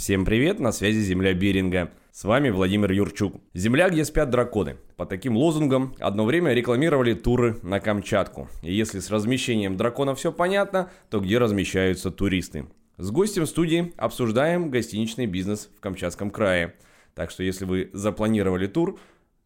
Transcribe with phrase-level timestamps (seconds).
[0.00, 1.90] Всем привет, на связи Земля Беринга.
[2.10, 3.34] С вами Владимир Юрчук.
[3.52, 4.78] Земля, где спят драконы.
[4.96, 8.48] По таким лозунгам одно время рекламировали туры на Камчатку.
[8.62, 12.64] И если с размещением дракона все понятно, то где размещаются туристы?
[12.96, 16.76] С гостем студии обсуждаем гостиничный бизнес в Камчатском крае.
[17.14, 18.98] Так что если вы запланировали тур,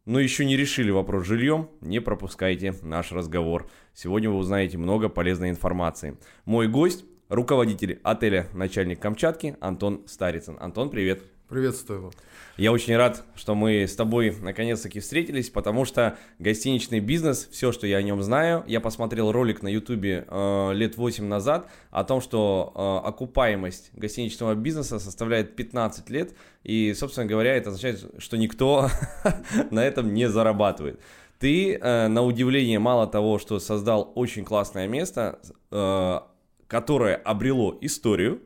[0.05, 3.69] но еще не решили вопрос с жильем, не пропускайте наш разговор.
[3.93, 6.17] Сегодня вы узнаете много полезной информации.
[6.45, 10.57] Мой гость– руководитель отеля «Начальник Камчатки» Антон Старицын.
[10.61, 11.23] Антон, привет.
[11.49, 12.15] Приветствую вас.
[12.57, 17.87] Я очень рад, что мы с тобой наконец-таки встретились, потому что гостиничный бизнес, все, что
[17.87, 22.21] я о нем знаю, я посмотрел ролик на ютубе э, лет 8 назад о том,
[22.21, 26.33] что э, окупаемость гостиничного бизнеса составляет 15 лет,
[26.63, 28.89] и, собственно говоря, это означает, что никто
[29.71, 30.99] на этом не зарабатывает.
[31.39, 36.21] Ты, э, на удивление, мало того, что создал очень классное место, э,
[36.69, 38.41] которое обрело историю,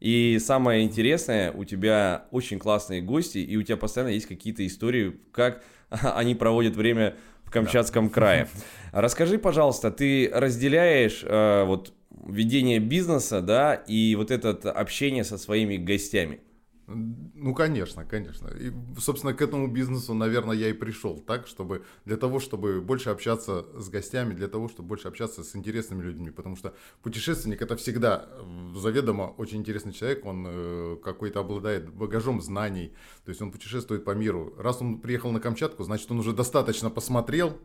[0.00, 5.16] и самое интересное, у тебя очень классные гости, и у тебя постоянно есть какие-то истории,
[5.32, 8.14] как они проводят время в Камчатском да.
[8.14, 8.48] крае.
[8.92, 11.92] Расскажи, пожалуйста, ты разделяешь э, вот
[12.26, 16.40] ведение бизнеса, да, и вот это общение со своими гостями?
[16.86, 18.48] Ну, конечно, конечно.
[18.48, 23.10] И, собственно, к этому бизнесу, наверное, я и пришел так, чтобы для того, чтобы больше
[23.10, 26.30] общаться с гостями, для того, чтобы больше общаться с интересными людьми.
[26.30, 28.28] Потому что путешественник это всегда
[28.74, 32.92] заведомо очень интересный человек, он э, какой-то обладает багажом знаний,
[33.24, 34.54] то есть он путешествует по миру.
[34.58, 37.58] Раз он приехал на Камчатку, значит, он уже достаточно посмотрел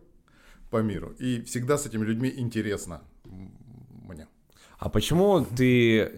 [0.70, 1.14] по миру.
[1.20, 3.02] И всегда с этими людьми интересно.
[4.80, 6.09] А почему ты,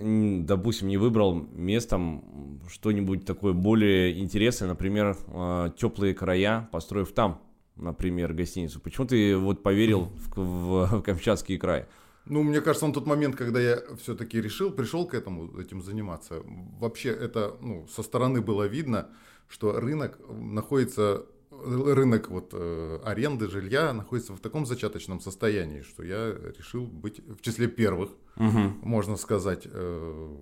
[0.45, 7.41] допустим, не выбрал местом что-нибудь такое более интересное, например, а, теплые края, построив там,
[7.75, 8.79] например, гостиницу?
[8.79, 11.87] Почему ты вот поверил в, в, в Камчатский край?
[12.25, 16.43] Ну, мне кажется, на тот момент, когда я все-таки решил, пришел к этому, этим заниматься,
[16.79, 19.09] вообще это, ну, со стороны было видно,
[19.47, 21.25] что рынок находится
[21.63, 27.41] рынок вот, э, аренды жилья находится в таком зачаточном состоянии, что я решил быть в
[27.41, 28.73] числе первых, угу.
[28.81, 30.38] можно сказать, э,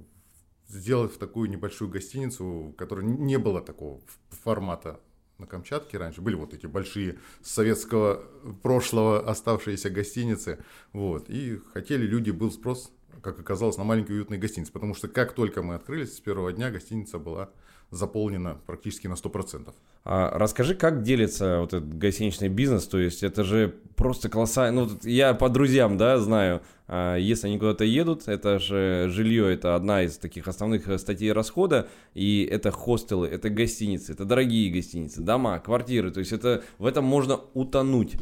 [0.67, 4.99] сделать в такую небольшую гостиницу, у которой не было такого формата
[5.39, 6.21] на Камчатке раньше.
[6.21, 8.23] Были вот эти большие советского
[8.61, 10.63] прошлого оставшиеся гостиницы.
[10.93, 12.91] Вот, и хотели люди, был спрос,
[13.21, 14.71] как оказалось, на маленькие уютные гостиницы.
[14.71, 17.49] Потому что как только мы открылись, с первого дня гостиница была
[17.89, 19.73] заполнена практически на 100%.
[20.05, 24.89] А расскажи, как делится вот этот гостиничный бизнес, то есть это же просто колоссально, ну
[25.03, 30.03] я по друзьям, да, знаю, а, если они куда-то едут, это же жилье, это одна
[30.03, 35.59] из таких основных э, статей расхода, и это хостелы, это гостиницы, это дорогие гостиницы, дома,
[35.59, 38.15] квартиры, то есть это в этом можно утонуть.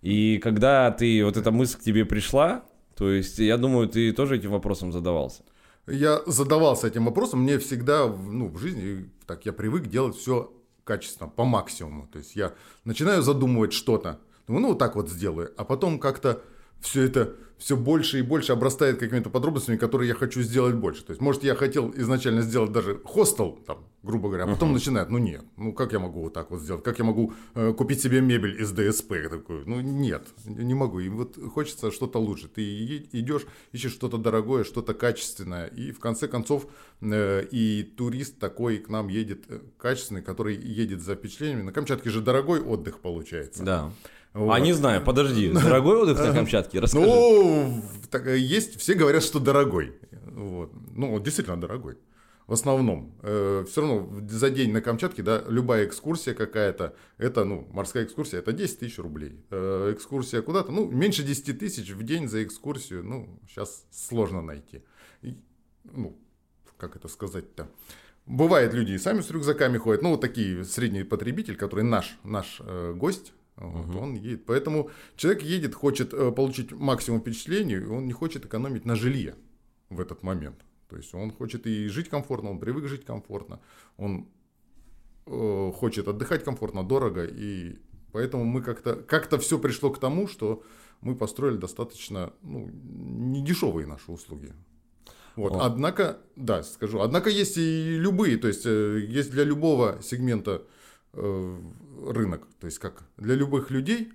[0.00, 2.64] И когда ты, вот эта мысль к тебе пришла,
[2.96, 5.42] то есть я думаю, ты тоже этим вопросом задавался.
[5.86, 10.52] Я задавался этим вопросом, мне всегда ну, в жизни, так я привык делать все
[10.90, 12.08] качественно, по максимуму.
[12.08, 12.52] То есть я
[12.84, 14.18] начинаю задумывать что-то,
[14.48, 16.42] думаю, ну вот так вот сделаю, а потом как-то
[16.80, 21.04] все это все больше и больше обрастает какими-то подробностями, которые я хочу сделать больше.
[21.04, 24.74] То есть, может, я хотел изначально сделать даже хостел, там, грубо говоря, а потом uh-huh.
[24.74, 27.74] начинает, ну нет, ну как я могу вот так вот сделать, как я могу э,
[27.74, 31.00] купить себе мебель из ДСП, такой, ну нет, не могу.
[31.00, 32.48] И вот хочется что-то лучше.
[32.48, 33.42] Ты идешь,
[33.72, 36.66] ищешь что-то дорогое, что-то качественное, и в конце концов
[37.02, 41.62] э, и турист такой к нам едет э, качественный, который едет за впечатлениями.
[41.62, 43.62] На Камчатке же дорогой отдых получается.
[43.64, 43.92] Да.
[44.32, 44.52] Вот.
[44.52, 46.78] А не знаю, подожди, дорогой отдых на Камчатке?
[46.78, 47.04] Расскажи.
[47.06, 49.94] Ну, так, есть, все говорят, что дорогой.
[50.22, 50.72] Вот.
[50.94, 51.96] Ну, действительно дорогой.
[52.46, 53.14] В основном.
[53.22, 58.40] Э, все равно за день на Камчатке, да, любая экскурсия какая-то, это, ну, морская экскурсия,
[58.40, 59.44] это 10 тысяч рублей.
[59.50, 64.82] Э, экскурсия куда-то, ну, меньше 10 тысяч в день за экскурсию, ну, сейчас сложно найти.
[65.22, 65.36] И,
[65.84, 66.18] ну,
[66.76, 67.68] как это сказать-то?
[68.26, 72.60] Бывает, люди и сами с рюкзаками ходят, ну, вот такие средний потребитель, который наш, наш
[72.60, 73.98] э, гость, вот, угу.
[73.98, 74.46] Он едет.
[74.46, 79.34] Поэтому человек едет, хочет э, получить максимум впечатлений, он не хочет экономить на жилье
[79.90, 80.64] в этот момент.
[80.88, 83.60] То есть он хочет и жить комфортно, он привык жить комфортно,
[83.98, 84.28] он
[85.26, 87.78] э, хочет отдыхать комфортно, дорого, и
[88.12, 90.62] поэтому мы как-то как-то все пришло к тому, что
[91.02, 94.52] мы построили достаточно ну, недешевые наши услуги.
[95.36, 95.52] Вот.
[95.60, 100.62] Однако, да, скажу, однако есть и любые, то есть э, есть для любого сегмента
[101.12, 102.46] рынок.
[102.60, 104.12] То есть как для любых людей,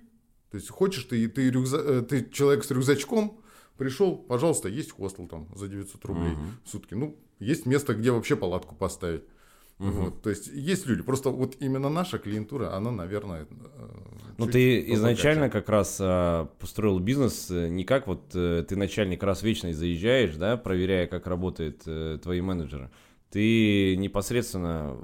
[0.50, 3.40] то есть хочешь ты, ты, рюкза, э, ты человек с рюкзачком,
[3.76, 6.94] пришел, пожалуйста, есть хостел там за 900 рублей uh в сутки.
[6.94, 9.22] Ну, есть место, где вообще палатку поставить.
[9.78, 9.90] Угу.
[9.90, 13.42] Вот, то есть есть люди, просто вот именно наша клиентура, она, наверное.
[13.42, 13.88] Э,
[14.38, 19.70] ну ты изначально как раз а, построил бизнес не как вот ты начальник раз вечно
[19.74, 21.82] заезжаешь, да, проверяя, как работают
[22.22, 22.90] твои менеджеры.
[23.36, 24.96] Ты непосредственно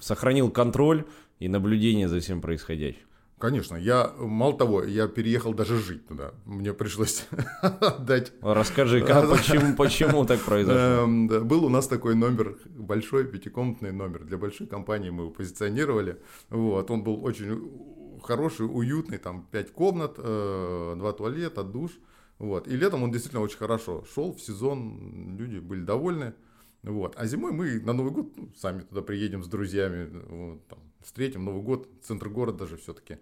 [0.00, 1.06] сохранил контроль
[1.40, 3.02] и наблюдение за всем происходящим.
[3.36, 6.34] Конечно, я, мало того, я переехал даже жить туда.
[6.44, 7.26] Мне пришлось
[7.62, 8.32] отдать.
[8.42, 11.02] Расскажи, как, почему, почему так произошло?
[11.02, 14.22] Эм, был у нас такой номер, большой пятикомнатный номер.
[14.22, 16.20] Для большой компании мы его позиционировали.
[16.50, 21.90] Вот, он был очень хороший, уютный, там пять комнат, э, два туалета, душ.
[22.38, 22.68] Вот.
[22.68, 26.34] И летом он действительно очень хорошо шел в сезон, люди были довольны.
[26.82, 27.14] Вот.
[27.16, 31.44] А зимой мы на Новый год ну, сами туда приедем с друзьями, вот, там, встретим
[31.44, 33.18] Новый год, центр города же все-таки.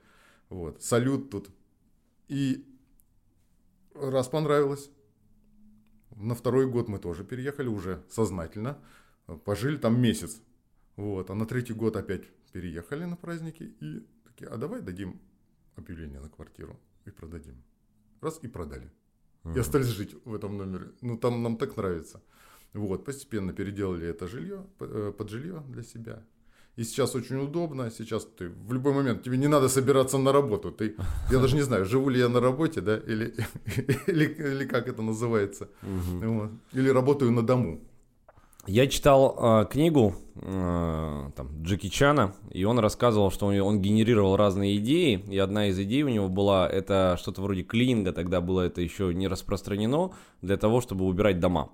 [0.48, 0.82] Вот.
[0.82, 1.50] Салют тут.
[2.28, 2.66] И
[3.94, 4.90] раз понравилось.
[6.14, 8.78] На второй год мы тоже переехали уже сознательно.
[9.44, 10.40] Пожили там месяц.
[10.96, 11.30] Вот.
[11.30, 13.74] А на третий год опять переехали на праздники.
[13.80, 15.20] И такие, а давай дадим
[15.76, 17.62] объявление на квартиру и продадим.
[18.20, 18.90] Раз и продали.
[19.54, 20.90] И остались жить в этом номере.
[21.02, 22.20] Ну, там нам так нравится.
[22.76, 26.22] Вот, постепенно переделали это жилье, э, под жилье для себя.
[26.76, 30.70] И сейчас очень удобно, сейчас ты в любой момент, тебе не надо собираться на работу.
[30.70, 30.94] Ты,
[31.30, 33.34] я даже не знаю, живу ли я на работе, да, или,
[34.06, 36.32] или, или как это называется, угу.
[36.32, 36.50] вот.
[36.74, 37.80] или работаю на дому.
[38.66, 44.36] Я читал э, книгу э, там, Джеки Чана, и он рассказывал, что он, он генерировал
[44.36, 48.62] разные идеи, и одна из идей у него была, это что-то вроде клининга, тогда было
[48.62, 50.10] это еще не распространено,
[50.42, 51.70] для того, чтобы убирать дома.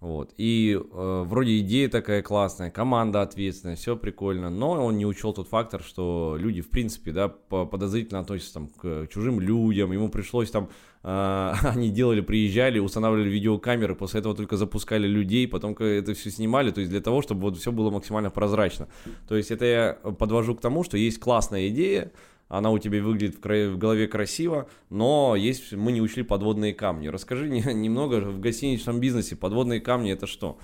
[0.00, 0.32] Вот.
[0.36, 5.48] И э, вроде идея такая классная, команда ответственная, все прикольно, но он не учел тот
[5.48, 10.68] фактор, что люди, в принципе, да, подозрительно относятся там, к чужим людям, ему пришлось там,
[11.02, 16.70] э, они делали, приезжали, устанавливали видеокамеры, после этого только запускали людей, потом это все снимали,
[16.70, 18.86] то есть для того, чтобы вот все было максимально прозрачно.
[19.26, 22.12] То есть это я подвожу к тому, что есть классная идея,
[22.48, 23.70] она у тебя выглядит в, кра...
[23.70, 27.08] в голове красиво, но есть мы не учли подводные камни.
[27.08, 30.58] Расскажи немного в гостиничном бизнесе подводные камни это что?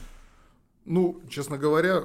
[0.87, 2.03] Ну, честно говоря,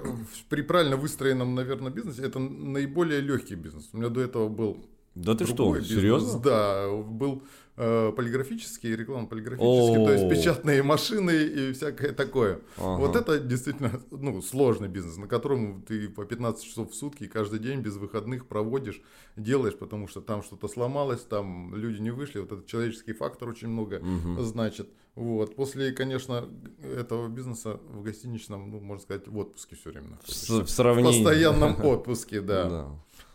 [0.47, 3.89] при правильно выстроенном, наверное, бизнесе это наиболее легкий бизнес.
[3.91, 5.89] У меня до этого был да ты что, бизнес.
[5.89, 6.39] серьезно?
[6.39, 7.43] Да, был
[7.77, 12.61] э, полиграфический, реклама полиграфический, то есть печатные машины и всякое такое.
[12.77, 12.99] Ага.
[12.99, 17.59] Вот это действительно ну, сложный бизнес, на котором ты по 15 часов в сутки каждый
[17.59, 19.01] день без выходных проводишь,
[19.35, 23.69] делаешь, потому что там что-то сломалось, там люди не вышли, вот этот человеческий фактор очень
[23.69, 24.41] много угу.
[24.41, 24.89] значит.
[25.15, 25.55] Вот.
[25.55, 26.47] После, конечно,
[26.81, 30.63] этого бизнеса в гостиничном, ну, можно сказать, в отпуске все время находишься.
[30.63, 31.21] В, сравнении.
[31.21, 32.69] В постоянном отпуске, да.
[32.69, 32.89] да.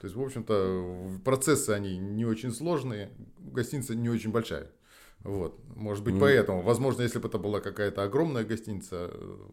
[0.05, 3.09] То есть, в общем-то, процессы они не очень сложные,
[3.39, 4.67] гостиница не очень большая.
[5.23, 6.21] Вот, может быть, mm.
[6.21, 6.61] поэтому.
[6.61, 9.11] Возможно, если бы это была какая-то огромная гостиница,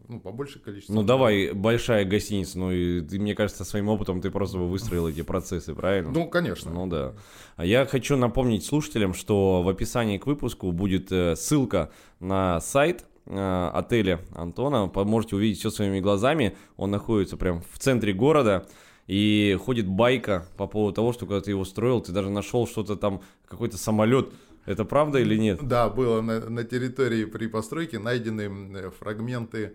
[0.08, 0.92] ну, побольше количество.
[0.92, 5.22] Ну, давай, большая гостиница, ну, и ты, мне кажется, своим опытом ты просто выстроил эти
[5.22, 6.10] процессы, правильно?
[6.10, 6.70] Ну, конечно.
[6.70, 7.14] Ну, да.
[7.56, 11.90] А я хочу напомнить слушателям, что в описании к выпуску будет э, ссылка
[12.20, 14.92] на сайт э, отеля Антона.
[14.94, 16.58] Можете увидеть все своими глазами.
[16.76, 18.68] Он находится прямо в центре города.
[19.06, 22.96] И ходит байка по поводу того, что когда ты его строил, ты даже нашел что-то
[22.96, 24.30] там, какой-то самолет.
[24.64, 25.58] Это правда или нет?
[25.62, 29.74] Да, было на, на территории при постройке найдены фрагменты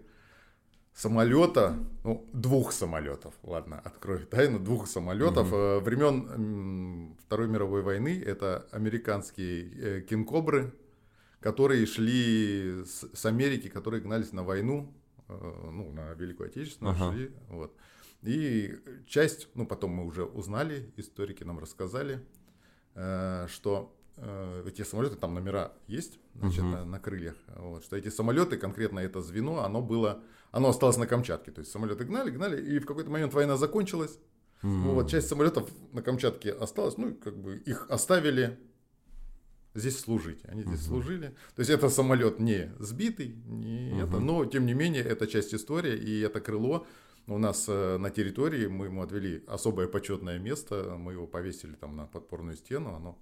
[0.98, 5.80] самолета, ну, двух самолетов, ладно, открою тайну, двух самолетов угу.
[5.82, 8.24] времен Второй мировой войны.
[8.26, 10.74] Это американские э, кинкобры,
[11.40, 14.92] которые шли с, с Америки, которые гнались на войну,
[15.28, 15.34] э,
[15.72, 17.12] ну, на Великую Отечественную ага.
[17.12, 17.76] шли, вот.
[18.24, 22.20] И часть, ну потом мы уже узнали, историки нам рассказали,
[22.96, 26.70] э, что э, эти самолеты, там номера есть, значит, угу.
[26.70, 31.06] на, на крыльях, вот, что эти самолеты, конкретно это звено, оно было, оно осталось на
[31.06, 34.20] Камчатке, то есть самолеты гнали, гнали, и в какой-то момент война закончилась,
[34.64, 34.94] угу.
[34.94, 38.60] вот, часть самолетов на Камчатке осталась, ну, как бы их оставили
[39.78, 40.40] здесь служить.
[40.46, 40.96] Они здесь угу.
[40.96, 41.36] служили.
[41.56, 44.02] То есть это самолет не сбитый, не угу.
[44.02, 46.88] это, но тем не менее это часть истории, и это крыло
[47.28, 51.96] у нас э, на территории мы ему отвели особое почетное место, мы его повесили там
[51.96, 53.18] на подпорную стену, оно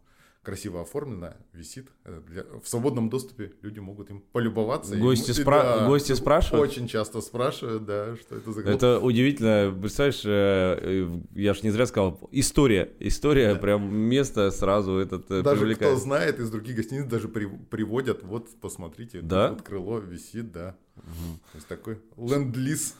[0.45, 1.89] красиво оформлено, висит.
[2.05, 4.95] Э, для, в свободном доступе люди могут им полюбоваться.
[4.95, 5.63] Гости, ему, спра...
[5.63, 6.69] да, Гости спрашивают?
[6.69, 11.87] Очень часто спрашивают, да, что это за Это удивительно, представляешь, э, я же не зря
[11.87, 13.59] сказал, история, история, да.
[13.59, 15.93] прям место сразу этот Даже привлекает.
[15.93, 19.49] кто знает, из других гостиниц даже при, приводят, вот посмотрите, да?
[19.49, 20.77] вот крыло висит, да.
[20.95, 21.39] Угу.
[21.51, 22.95] То есть такой ленд-лиз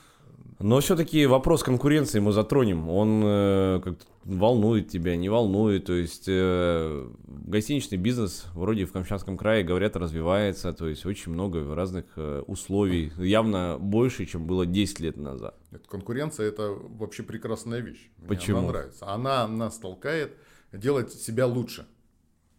[0.60, 2.90] но все-таки вопрос конкуренции мы затронем.
[2.90, 5.86] Он э, как-то волнует тебя, не волнует.
[5.86, 10.72] То есть э, гостиничный бизнес вроде в Камчатском крае, говорят, развивается.
[10.72, 13.12] То есть очень много разных э, условий.
[13.18, 15.56] Явно больше, чем было 10 лет назад.
[15.72, 18.10] Это конкуренция это вообще прекрасная вещь.
[18.18, 18.60] Мне Почему?
[18.60, 19.08] Она нравится.
[19.08, 20.38] Она нас толкает
[20.72, 21.86] делать себя лучше.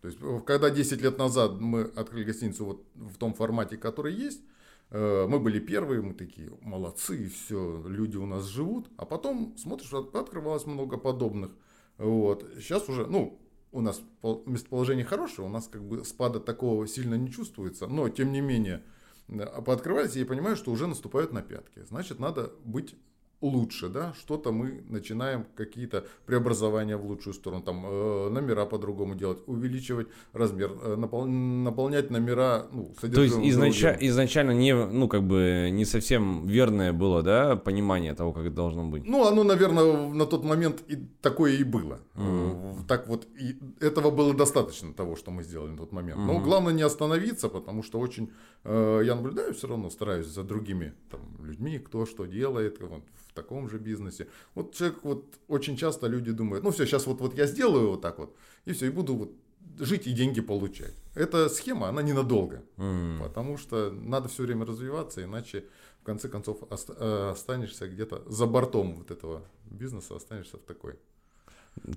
[0.03, 4.43] То есть, когда 10 лет назад мы открыли гостиницу вот в том формате, который есть,
[4.43, 4.56] Э,
[4.91, 8.89] мы были первые, мы такие молодцы, все, люди у нас живут.
[8.97, 11.51] А потом смотришь, открывалось много подобных.
[11.99, 12.45] Вот.
[12.57, 13.41] Сейчас уже, ну,
[13.73, 14.01] у нас
[14.47, 18.83] местоположение хорошее, у нас как бы спада такого сильно не чувствуется, но тем не менее,
[19.29, 21.85] пооткрывались, и я понимаю, что уже наступают на пятки.
[21.85, 22.95] Значит, надо быть
[23.41, 29.39] лучше, да, что-то мы начинаем какие-то преобразования в лучшую сторону, там э, номера по-другому делать,
[29.47, 35.69] увеличивать размер, э, напол- наполнять номера, ну, То есть изнача- изначально не, ну, как бы
[35.71, 39.07] не совсем верное было, да, понимание того, как это должно быть?
[39.07, 42.01] Ну, оно, наверное, на тот момент и такое и было.
[42.15, 42.87] Mm-hmm.
[42.89, 46.21] Так вот, и этого было достаточно того, что мы сделали на тот момент.
[46.21, 46.27] Mm-hmm.
[46.27, 48.31] Но главное не остановиться, потому что очень,
[48.65, 53.03] э, я наблюдаю все равно, стараюсь за другими там, людьми, кто что делает, вот,
[53.37, 54.27] таком же бизнесе.
[54.55, 58.01] Вот человек, вот очень часто люди думают, ну все, сейчас вот, вот я сделаю вот
[58.01, 59.31] так вот, и все, и буду вот
[59.79, 60.95] жить и деньги получать.
[61.15, 63.23] Эта схема, она ненадолго, mm.
[63.23, 65.65] потому что надо все время развиваться, иначе
[66.01, 70.95] в конце концов э, останешься где-то за бортом вот этого бизнеса, останешься в такой.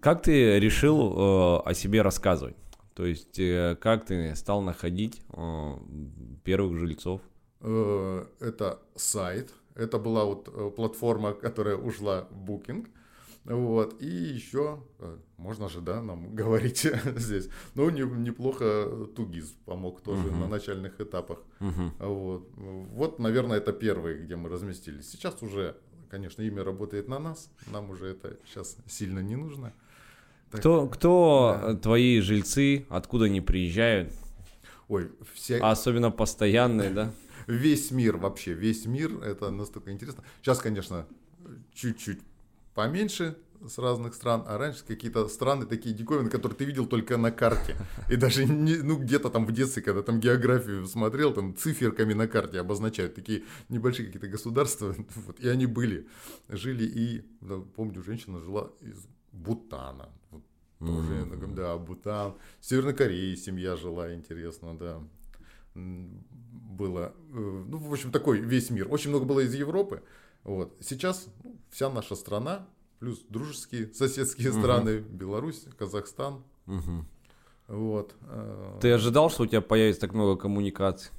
[0.02, 2.56] Как ты решил э, о себе рассказывать?
[2.94, 5.74] То есть, э, как ты стал находить э,
[6.44, 7.22] первых жильцов?
[7.62, 12.88] Э, это сайт, это была вот э, платформа, которая ушла в Booking.
[13.46, 14.02] Вот.
[14.02, 20.28] И еще, э, можно же, да, нам говорить здесь, ну, не, неплохо Тугиз помог тоже
[20.28, 20.40] uh-huh.
[20.40, 21.40] на начальных этапах.
[21.60, 21.92] Uh-huh.
[22.00, 22.50] Вот.
[22.94, 25.10] вот, наверное, это первые, где мы разместились.
[25.10, 25.76] Сейчас уже,
[26.10, 29.74] конечно, имя работает на нас, нам уже это сейчас сильно не нужно.
[30.52, 31.76] Так, кто кто да.
[31.76, 34.12] твои жильцы, откуда они приезжают?
[34.88, 35.60] Ой, все...
[35.60, 37.14] А особенно постоянные, да?
[37.50, 40.24] Весь мир вообще, весь мир, это настолько интересно.
[40.42, 41.08] Сейчас, конечно,
[41.74, 42.20] чуть-чуть
[42.76, 43.38] поменьше
[43.68, 47.76] с разных стран, а раньше какие-то страны такие диковины, которые ты видел только на карте.
[48.10, 52.28] И даже не, ну, где-то там в детстве, когда там географию смотрел, там циферками на
[52.28, 54.96] карте обозначают такие небольшие какие-то государства.
[55.16, 56.08] Вот, и они были,
[56.48, 56.86] жили.
[56.86, 60.10] И да, помню, женщина жила из Бутана.
[60.30, 60.44] Вот,
[60.80, 61.56] тоже, mm-hmm.
[61.56, 62.36] да, Бутан.
[62.62, 65.02] В Северной Корее семья жила, интересно, да
[66.80, 68.88] было, э, ну, в общем, такой весь мир.
[68.90, 70.02] Очень много было из Европы.
[70.44, 70.76] Вот.
[70.80, 72.68] Сейчас ну, вся наша страна,
[73.00, 74.60] плюс дружеские соседские угу.
[74.60, 76.44] страны, Беларусь, Казахстан.
[76.68, 77.06] Угу.
[77.68, 78.16] Вот.
[78.22, 81.12] Э, Ты ожидал, что у тебя появится так много коммуникаций?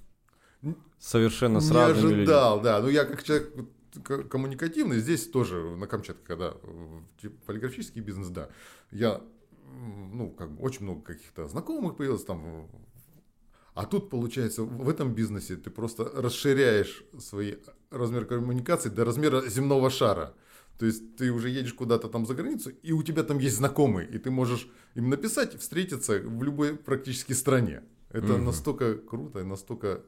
[0.99, 2.65] Совершенно с Не ожидал, людьми.
[2.65, 2.81] да.
[2.81, 3.55] Ну, я как человек
[4.29, 6.55] коммуникативный, здесь тоже на Камчатке, когда
[7.21, 8.49] типа, полиграфический бизнес, да,
[8.93, 9.21] я
[10.13, 12.69] ну, как бы очень много каких-то знакомых появилось, там
[13.75, 17.57] а тут, получается, в этом бизнесе ты просто расширяешь свои
[17.91, 20.35] размер коммуникации до размера земного шара.
[20.79, 24.09] То есть ты уже едешь куда-то там за границу, и у тебя там есть знакомые,
[24.09, 27.83] и ты можешь им написать, встретиться в любой практически стране.
[28.09, 28.43] Это угу.
[28.43, 30.01] настолько круто настолько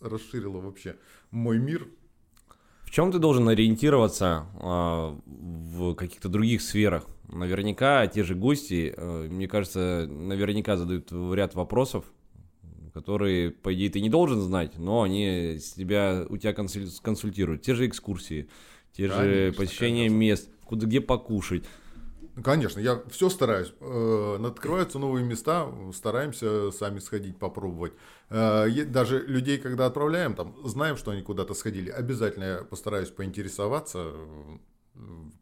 [0.00, 0.96] расширило вообще
[1.30, 1.88] мой мир.
[2.84, 7.06] В чем ты должен ориентироваться э, в каких-то других сферах?
[7.28, 12.04] Наверняка те же гости, э, мне кажется, наверняка задают ряд вопросов
[12.94, 17.62] которые, по идее, ты не должен знать, но они тебя, у тебя консультируют.
[17.62, 18.48] Те же экскурсии,
[18.92, 20.16] те конечно, же посещения конечно.
[20.16, 21.64] мест, куда, где покушать.
[22.42, 23.74] Конечно, я все стараюсь.
[23.80, 27.92] Э, открываются новые места, стараемся сами сходить, попробовать.
[28.30, 34.12] Э, даже людей, когда отправляем, там, знаем, что они куда-то сходили, обязательно я постараюсь поинтересоваться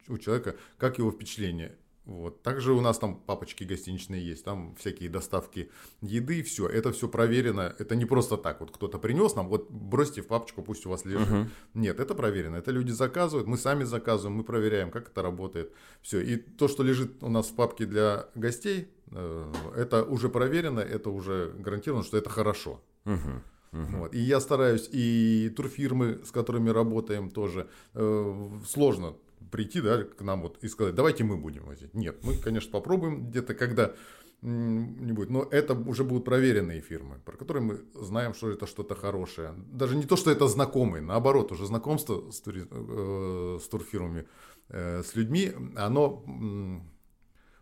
[0.08, 1.76] у человека, как его впечатление.
[2.06, 2.42] Вот.
[2.42, 7.74] Также у нас там папочки гостиничные есть, там всякие доставки еды, все, это все проверено,
[7.78, 11.04] это не просто так, вот кто-то принес нам, вот бросьте в папочку, пусть у вас
[11.04, 11.28] лежит.
[11.28, 11.46] Uh-huh.
[11.74, 16.20] Нет, это проверено, это люди заказывают, мы сами заказываем, мы проверяем, как это работает, все.
[16.20, 21.10] И то, что лежит у нас в папке для гостей, э, это уже проверено, это
[21.10, 22.80] уже гарантировано, что это хорошо.
[23.04, 23.42] Uh-huh.
[23.72, 23.96] Uh-huh.
[23.98, 24.14] Вот.
[24.14, 29.14] И я стараюсь, и турфирмы, с которыми работаем, тоже э, сложно
[29.50, 31.94] прийти да, к нам вот и сказать, давайте мы будем возить.
[31.94, 33.94] Нет, мы, конечно, попробуем где-то, когда
[34.42, 35.30] не будет.
[35.30, 39.54] Но это уже будут проверенные фирмы, про которые мы знаем, что это что-то хорошее.
[39.70, 42.64] Даже не то, что это знакомые, наоборот, уже знакомство с, тури...
[42.70, 44.26] э, с турфирмами,
[44.68, 46.24] э, с людьми, оно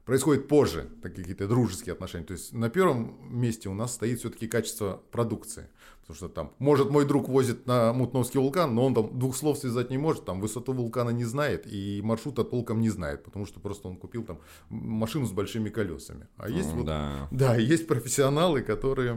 [0.08, 2.24] происходит позже, такие какие-то дружеские отношения.
[2.24, 5.68] То есть на первом месте у нас стоит все-таки качество продукции.
[6.00, 9.58] Потому что там, может, мой друг возит на Мутновский вулкан, но он там двух слов
[9.58, 13.60] связать не может, там высоту вулкана не знает и маршрута толком не знает, потому что
[13.60, 16.26] просто он купил там машину с большими колесами.
[16.38, 17.28] А есть вот, да.
[17.30, 19.14] да, есть профессионалы, которые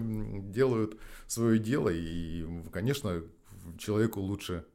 [0.51, 3.23] делают свое дело, и, конечно,
[3.77, 4.65] человеку лучше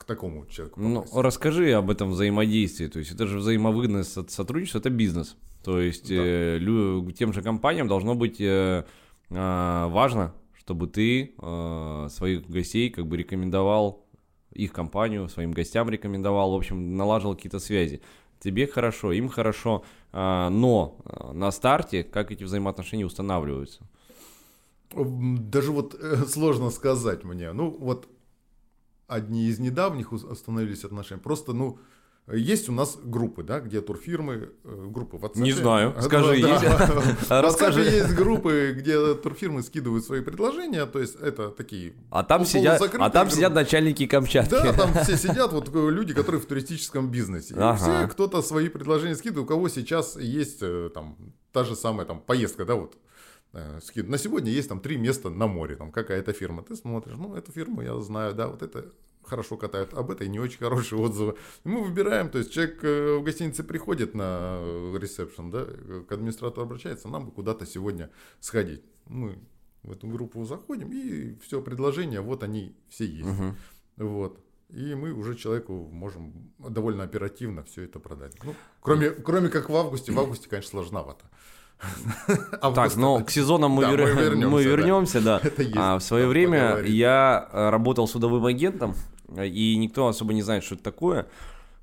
[0.00, 0.80] к такому человеку.
[0.80, 2.86] Ну, расскажи об этом взаимодействии.
[2.86, 5.36] То есть это же взаимовыгодное сотрудничество, это бизнес.
[5.62, 6.14] То есть да.
[6.16, 8.84] э, лю, тем же компаниям должно быть э,
[9.28, 14.06] э, важно, чтобы ты э, своих гостей как бы рекомендовал
[14.52, 18.00] их компанию, своим гостям рекомендовал, в общем, налаживал какие-то связи.
[18.38, 20.96] Тебе хорошо, им хорошо, э, но
[21.34, 23.82] на старте как эти взаимоотношения устанавливаются?
[24.94, 27.52] Даже вот э, сложно сказать мне.
[27.52, 28.08] Ну, вот
[29.10, 31.20] одни из недавних установились отношения.
[31.20, 31.78] Просто, ну,
[32.32, 35.40] есть у нас группы, да, где турфирмы, э, группы в WhatsApp.
[35.40, 36.64] Не знаю, скажи, да, есть?
[37.28, 37.82] Расскажи.
[37.82, 43.10] есть группы, где турфирмы скидывают свои предложения, то есть это такие А там сидят, а
[43.10, 44.50] там сидят начальники Камчатки.
[44.50, 47.54] Да, там все сидят, вот люди, которые в туристическом бизнесе.
[47.54, 51.16] И все кто-то свои предложения скидывает, у кого сейчас есть э, там
[51.52, 52.96] та же самая там поездка, да, вот
[53.52, 57.34] э, на сегодня есть там три места на море, там какая-то фирма, ты смотришь, ну,
[57.34, 58.92] эту фирму я знаю, да, вот это
[59.22, 61.36] хорошо катают, об этой не очень хорошие отзывы.
[61.64, 65.66] И мы выбираем, то есть человек э, в гостинице приходит на э, ресепшн, да,
[66.08, 68.82] к администратору обращается, нам бы куда-то сегодня сходить.
[69.06, 69.38] Мы
[69.82, 73.28] в эту группу заходим, и все предложения, вот они все есть.
[73.28, 73.54] Uh-huh.
[73.96, 74.40] Вот.
[74.68, 78.36] И мы уже человеку можем довольно оперативно все это продать.
[78.44, 80.12] Ну, кроме, кроме как в августе.
[80.12, 81.24] В августе, конечно, сложновато.
[82.60, 83.84] Так, но к сезонам мы,
[84.64, 85.40] вернемся, да.
[85.76, 88.94] А, в свое время я э, работал судовым агентом
[89.36, 91.26] и никто особо не знает, что это такое.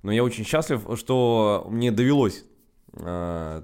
[0.03, 2.45] Но я очень счастлив, что мне довелось
[2.93, 3.63] э,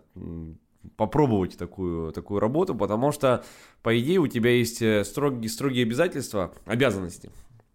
[0.96, 3.44] попробовать такую, такую работу, потому что,
[3.82, 7.30] по идее, у тебя есть э, строгие, строгие обязательства, обязанности,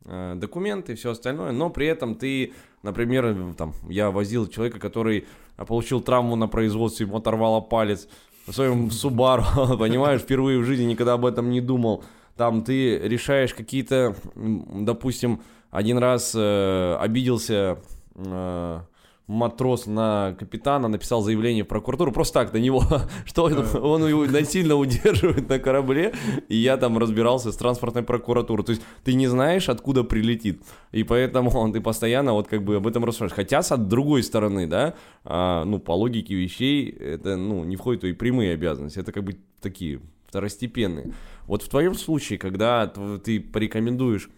[0.05, 5.27] э, документы и все остальное, но при этом ты, например, там, я возил человека, который
[5.57, 8.09] получил травму на производстве, ему оторвало палец
[8.53, 12.05] своем Subaru, понимаешь, впервые в жизни никогда об этом не думал.
[12.37, 15.41] Там ты решаешь какие-то, допустим,
[15.71, 17.79] один раз э, обиделся
[18.15, 18.81] э,
[19.29, 22.83] матрос на капитана, написал заявление в прокуратуру, просто так на него,
[23.27, 26.15] что он, его насильно удерживает на корабле,
[26.49, 28.65] и я там разбирался с транспортной прокуратурой.
[28.65, 30.63] То есть ты не знаешь, откуда прилетит,
[30.93, 33.35] и поэтому он, ты постоянно вот как бы об этом рассуждаешь.
[33.35, 38.03] Хотя с другой стороны, да, а, ну по логике вещей, это ну не входит в
[38.03, 41.13] твои прямые обязанности, это как бы такие второстепенные.
[41.47, 44.31] Вот в твоем случае, когда ты порекомендуешь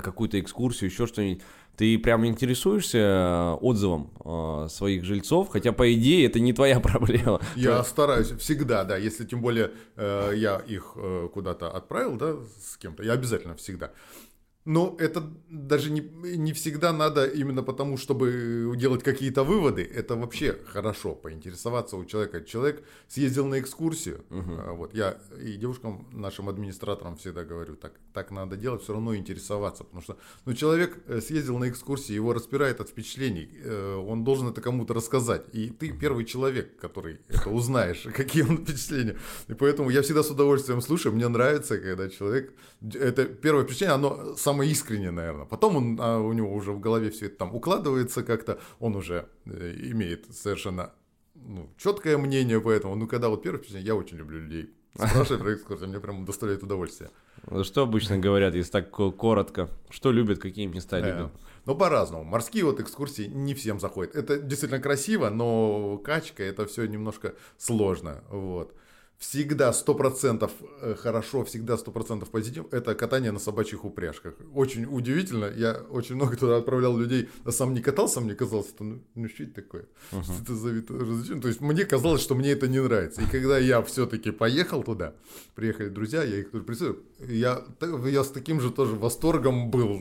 [0.00, 1.42] какую-то экскурсию, еще что-нибудь,
[1.76, 7.40] ты прям интересуешься э, отзывом э, своих жильцов, хотя по идее это не твоя проблема.
[7.56, 12.76] Я стараюсь всегда, да, если тем более э, я их э, куда-то отправил, да, с
[12.76, 13.90] кем-то, я обязательно всегда
[14.64, 19.82] но это даже не, не всегда надо именно потому, чтобы делать какие-то выводы.
[19.82, 22.42] Это вообще хорошо поинтересоваться у человека.
[22.42, 24.24] Человек съездил на экскурсию.
[24.30, 24.76] Угу.
[24.76, 29.82] Вот я и девушкам, нашим администраторам всегда говорю, так, так надо делать, все равно интересоваться.
[29.82, 33.48] Потому что ну, человек э, съездил на экскурсию, его распирает от впечатлений.
[33.64, 35.42] Э, он должен это кому-то рассказать.
[35.52, 39.16] И ты первый человек, который это узнаешь, какие он впечатления.
[39.48, 41.12] И поэтому я всегда с удовольствием слушаю.
[41.12, 42.54] Мне нравится, когда человек...
[42.94, 45.46] Это первое впечатление, оно сам самое искреннее, наверное.
[45.46, 49.26] Потом он, а у него уже в голове все это там укладывается как-то, он уже
[49.46, 50.92] э, имеет совершенно
[51.34, 52.94] ну, четкое мнение по этому.
[52.94, 54.70] Ну, когда вот первое впечатление, я очень люблю людей.
[54.94, 57.10] Спрашивай про экскурсию, мне прям доставляет удовольствие.
[57.62, 59.68] Что обычно говорят, если так коротко?
[59.88, 61.32] Что любят, какие места любят?
[61.64, 62.24] Ну, по-разному.
[62.24, 64.14] Морские вот экскурсии не всем заходят.
[64.14, 68.22] Это действительно красиво, но качка, это все немножко сложно.
[68.30, 68.74] Вот
[69.22, 74.34] всегда сто процентов э, хорошо, всегда сто процентов позитив, это катание на собачьих упряжках.
[74.52, 78.82] Очень удивительно, я очень много туда отправлял людей, а сам не катался, мне казалось, что
[78.82, 79.84] ну, ну что это такое?
[80.10, 80.24] Uh-huh.
[80.24, 81.40] Что это за вид развлечения?
[81.40, 83.22] То есть мне казалось, что мне это не нравится.
[83.22, 85.14] И когда я все-таки поехал туда,
[85.54, 87.64] приехали друзья, я их тоже представил, я,
[88.06, 90.00] я с таким же тоже восторгом был,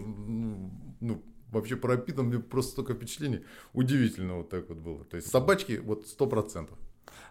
[0.99, 3.45] ну, вообще пропитан, мне просто столько впечатлений.
[3.73, 5.05] Удивительно вот так вот было.
[5.05, 6.79] То есть собачки вот сто процентов.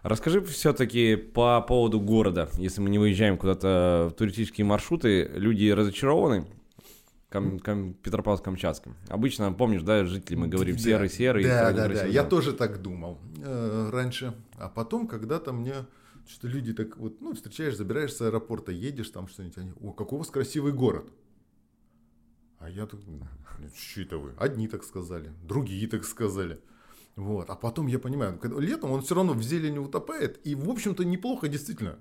[0.03, 2.49] Расскажи все-таки по поводу города.
[2.57, 6.47] Если мы не выезжаем куда-то в туристические маршруты, люди разочарованы
[7.29, 8.95] Кам, кам, Петропавловск-Камчатском.
[9.07, 11.45] Обычно, помнишь, да, жители мы говорим серый-серый.
[11.45, 12.05] Да, да, да, да.
[12.05, 14.33] Я тоже так думал э, раньше.
[14.57, 15.75] А потом когда-то мне
[16.27, 20.17] что люди так вот, ну, встречаешь, забираешь с аэропорта, едешь там что-нибудь, они, о, какой
[20.17, 21.11] у вас красивый город.
[22.59, 22.99] А я так,
[23.75, 24.33] что это вы?
[24.37, 26.59] Одни так сказали, другие так сказали.
[27.15, 27.49] Вот.
[27.49, 31.47] А потом я понимаю, летом он все равно в зелени утопает, и, в общем-то, неплохо,
[31.47, 31.99] действительно.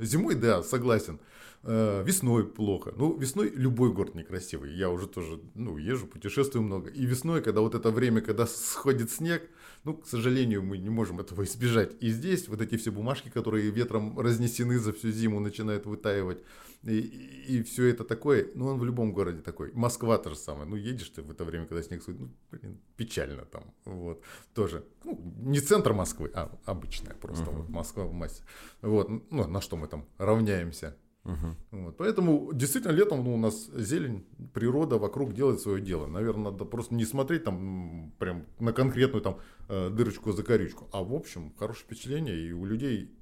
[0.00, 1.18] Зимой, да, согласен.
[1.64, 2.92] Э, весной плохо.
[2.96, 4.72] Ну, весной любой город некрасивый.
[4.74, 6.90] Я уже тоже, ну, езжу, путешествую много.
[6.90, 9.42] И весной, когда вот это время, когда сходит снег,
[9.88, 11.96] ну, к сожалению, мы не можем этого избежать.
[12.00, 16.38] И здесь вот эти все бумажки, которые ветром разнесены за всю зиму, начинают вытаивать
[16.82, 16.98] и,
[17.48, 19.72] и все это такое, ну, он в любом городе такой.
[19.72, 20.68] Москва то же самое.
[20.68, 23.64] Ну, едешь ты в это время, когда снег сует, ну, блин, печально там.
[23.84, 24.22] Вот,
[24.54, 24.84] тоже.
[25.04, 27.44] Ну, не центр Москвы, а обычная просто.
[27.44, 27.56] Uh-huh.
[27.56, 28.42] Вот, Москва в массе.
[28.82, 30.96] Вот, ну, на что мы там равняемся.
[31.28, 31.80] Угу.
[31.82, 31.96] Вот.
[31.98, 36.06] Поэтому действительно летом ну, у нас зелень, природа вокруг делает свое дело.
[36.06, 39.38] Наверное, надо просто не смотреть там прям на конкретную там
[39.68, 43.12] э, дырочку за корючку, а в общем хорошее впечатление и у людей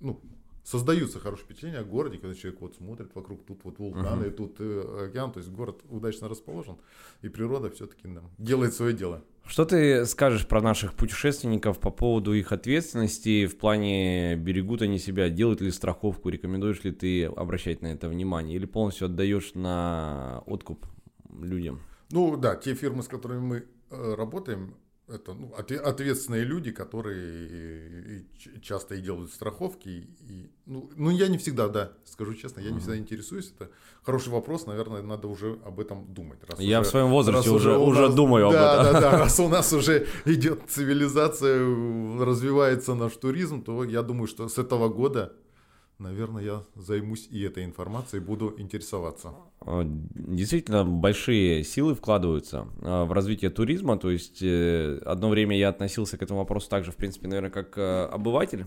[0.00, 0.20] ну,
[0.62, 4.30] создаются хорошие впечатления о городе, когда человек вот смотрит вокруг, тут вот вулканы, uh-huh.
[4.30, 6.76] тут э, океан, то есть город удачно расположен,
[7.22, 9.24] и природа все-таки да, делает свое дело.
[9.46, 15.28] Что ты скажешь про наших путешественников по поводу их ответственности в плане берегут они себя,
[15.28, 18.56] делают ли страховку, рекомендуешь ли ты обращать на это внимание?
[18.56, 20.86] Или полностью отдаешь на откуп
[21.40, 21.82] людям?
[22.10, 24.74] Ну да, те фирмы, с которыми мы э, работаем,
[25.08, 28.24] это ну, ответственные люди, которые
[28.62, 30.08] часто и делают страховки.
[30.20, 33.52] И, ну, ну, я не всегда, да, скажу честно, я не всегда интересуюсь.
[33.56, 33.70] Это
[34.02, 36.38] хороший вопрос, наверное, надо уже об этом думать.
[36.48, 38.92] Раз я уже, в своем возрасте уже, уже нас, думаю да, об этом.
[38.94, 41.58] Да, да, раз у нас уже идет цивилизация,
[42.24, 45.34] развивается наш туризм, то я думаю, что с этого года
[45.98, 49.32] наверное, я займусь и этой информацией, буду интересоваться.
[49.60, 53.98] А, действительно, большие силы вкладываются а, в развитие туризма.
[53.98, 57.78] То есть, э, одно время я относился к этому вопросу также, в принципе, наверное, как
[57.78, 58.66] э, обыватель,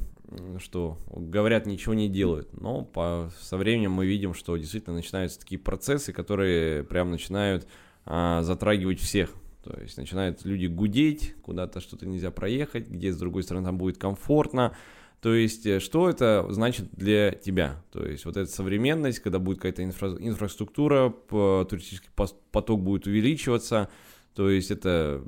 [0.60, 2.60] что говорят, ничего не делают.
[2.60, 7.68] Но по, со временем мы видим, что действительно начинаются такие процессы, которые прям начинают
[8.06, 9.34] а, затрагивать всех.
[9.64, 13.98] То есть начинают люди гудеть, куда-то что-то нельзя проехать, где с другой стороны там будет
[13.98, 14.78] комфортно.
[15.22, 17.84] То есть, э, что это значит для тебя?
[17.92, 22.10] То есть, вот эта современность, когда будет какая-то инфра- инфраструктура, туристический
[22.52, 23.90] поток будет увеличиваться,
[24.36, 25.24] то есть, это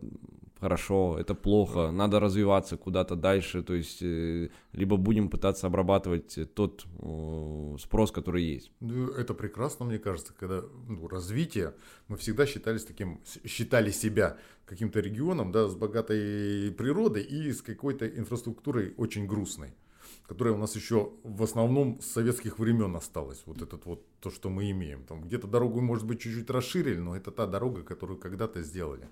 [0.59, 6.85] хорошо, это плохо, надо развиваться куда-то дальше, то есть, э, либо будем пытаться обрабатывать тот
[7.79, 8.71] спрос, который есть.
[8.79, 11.73] Ну, это прекрасно, мне кажется, когда ну, развитие,
[12.07, 18.07] мы всегда считались таким, считали себя каким-то регионом, да, с богатой природой и с какой-то
[18.07, 19.73] инфраструктурой очень грустной
[20.29, 23.41] которая у нас еще в основном с советских времен осталась.
[23.47, 25.03] Вот этот вот то, что мы имеем.
[25.03, 29.09] Там где-то дорогу, может быть, чуть-чуть расширили, но это та дорога, которую когда-то сделали.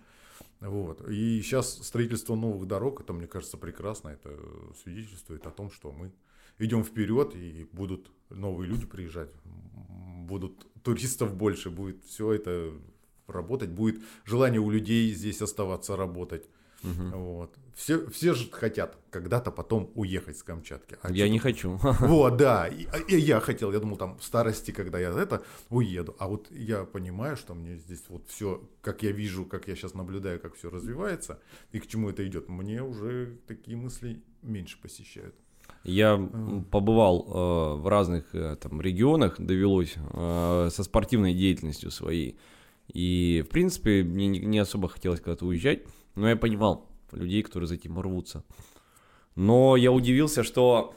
[0.59, 1.07] Вот.
[1.09, 4.09] И сейчас строительство новых дорог, это, мне кажется, прекрасно.
[4.09, 4.37] Это
[4.83, 6.11] свидетельствует о том, что мы
[6.57, 9.29] идем вперед и будут новые люди приезжать,
[10.25, 12.73] будут туристов больше, будет все это
[13.27, 16.49] работать, будет желание у людей здесь оставаться работать.
[16.91, 17.17] Угу.
[17.17, 17.55] Вот.
[17.75, 20.97] Все, все же хотят когда-то потом уехать с Камчатки.
[21.01, 21.79] А я не хочу.
[21.99, 22.67] Вот, да.
[22.67, 26.15] И, и я хотел, я думал, там в старости, когда я это, уеду.
[26.19, 29.93] А вот я понимаю, что мне здесь вот все, как я вижу, как я сейчас
[29.93, 31.39] наблюдаю, как все развивается
[31.71, 35.35] и к чему это идет, мне уже такие мысли меньше посещают.
[35.83, 36.17] Я
[36.71, 42.37] побывал э, в разных э, там регионах, довелось э, со спортивной деятельностью своей.
[42.91, 45.83] И, в принципе, мне не, не особо хотелось когда-то уезжать.
[46.17, 48.43] Но я понимал людей, которые за этим рвутся.
[49.35, 50.95] Но я удивился, что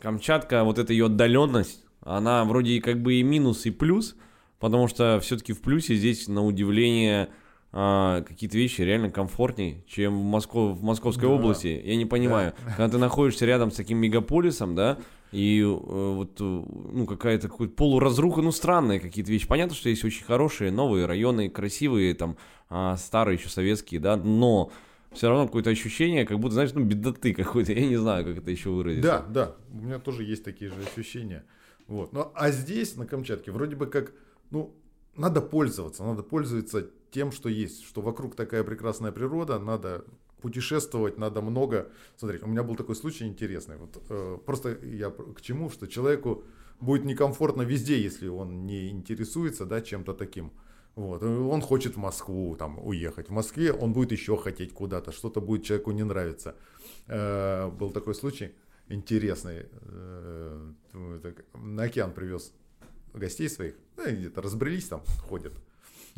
[0.00, 4.16] Камчатка, вот эта ее отдаленность, она вроде и как бы и минус, и плюс,
[4.58, 7.30] потому что все-таки в плюсе здесь, на удивление,
[7.72, 11.34] а, какие-то вещи реально комфортнее, чем в, Москов, в Московской да.
[11.34, 11.80] области.
[11.82, 12.72] Я не понимаю, да.
[12.72, 14.98] когда ты находишься рядом с таким мегаполисом, да,
[15.32, 19.46] и э, вот, э, ну, какая-то какая полуразруха, ну, странные какие-то вещи.
[19.46, 22.36] Понятно, что есть очень хорошие новые районы, красивые, там,
[22.70, 24.70] э, старые еще советские, да, но
[25.12, 27.72] все равно какое-то ощущение, как будто, знаешь, ну, бедоты какой-то.
[27.72, 29.02] Я не знаю, как это еще выразить.
[29.02, 31.44] Да, да, у меня тоже есть такие же ощущения.
[31.86, 32.12] Вот.
[32.12, 34.12] Ну, а здесь, на Камчатке, вроде бы как,
[34.50, 34.74] ну,
[35.16, 40.04] надо пользоваться, надо пользоваться тем, что есть, что вокруг такая прекрасная природа, надо
[40.40, 41.90] путешествовать надо много.
[42.16, 43.76] Смотри, у меня был такой случай интересный.
[43.76, 46.44] Вот, э, просто я к чему, что человеку
[46.80, 50.52] будет некомфортно везде, если он не интересуется да, чем-то таким.
[50.94, 51.22] Вот.
[51.22, 53.28] Он хочет в Москву там, уехать.
[53.28, 56.54] В Москве он будет еще хотеть куда-то, что-то будет человеку не нравиться.
[57.06, 58.54] Э, был такой случай
[58.88, 59.66] интересный.
[59.82, 60.72] Э,
[61.54, 62.52] на океан привез
[63.14, 65.52] гостей своих, ну, где-то разбрелись там, ходят.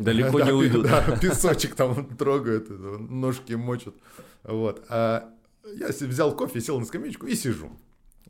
[0.05, 0.85] Далеко да, не уйдут.
[0.85, 3.95] Да, песочек там трогают, ножки мочат.
[4.43, 4.85] Вот.
[4.89, 5.33] А
[5.65, 7.71] я взял кофе, сел на скамеечку и сижу.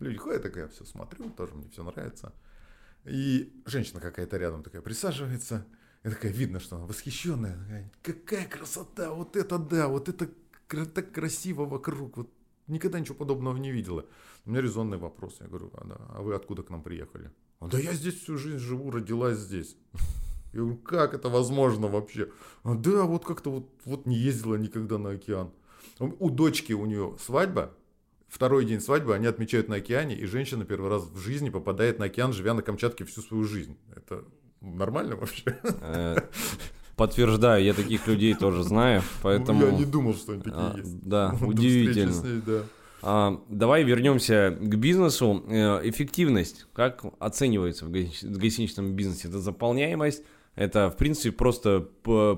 [0.01, 2.33] Люди ходят, такая, все смотрю, тоже мне все нравится.
[3.05, 5.67] И женщина какая-то рядом такая присаживается.
[6.03, 7.59] И такая, видно, что она восхищенная.
[7.59, 10.29] Такая, Какая красота, вот это да, вот это
[10.87, 12.17] так красиво вокруг.
[12.17, 12.33] Вот
[12.67, 14.07] никогда ничего подобного не видела.
[14.47, 15.37] У меня резонный вопрос.
[15.41, 17.31] Я говорю, а, да, а вы откуда к нам приехали?
[17.61, 19.77] да я здесь всю жизнь живу, родилась здесь.
[20.53, 22.29] Я говорю, как это возможно вообще?
[22.65, 25.51] А, да, вот как-то вот, вот не ездила никогда на океан.
[25.99, 27.73] У дочки у нее свадьба,
[28.29, 32.07] второй день свадьбы они отмечают на океане, и женщина первый раз в жизни попадает на
[32.07, 33.77] океан, живя на Камчатке всю свою жизнь.
[33.95, 34.25] Это
[34.61, 35.59] нормально вообще?
[35.83, 36.17] Э,
[36.97, 39.67] подтверждаю, я таких людей тоже знаю, поэтому...
[39.67, 41.01] Я не думал, что они такие а, есть.
[41.07, 42.65] Да, удивительно.
[43.03, 45.45] А, давай вернемся к бизнесу.
[45.49, 49.29] Э, эффективность, как оценивается в гостиничном бизнесе?
[49.29, 50.23] Это заполняемость,
[50.55, 51.81] это, в принципе, просто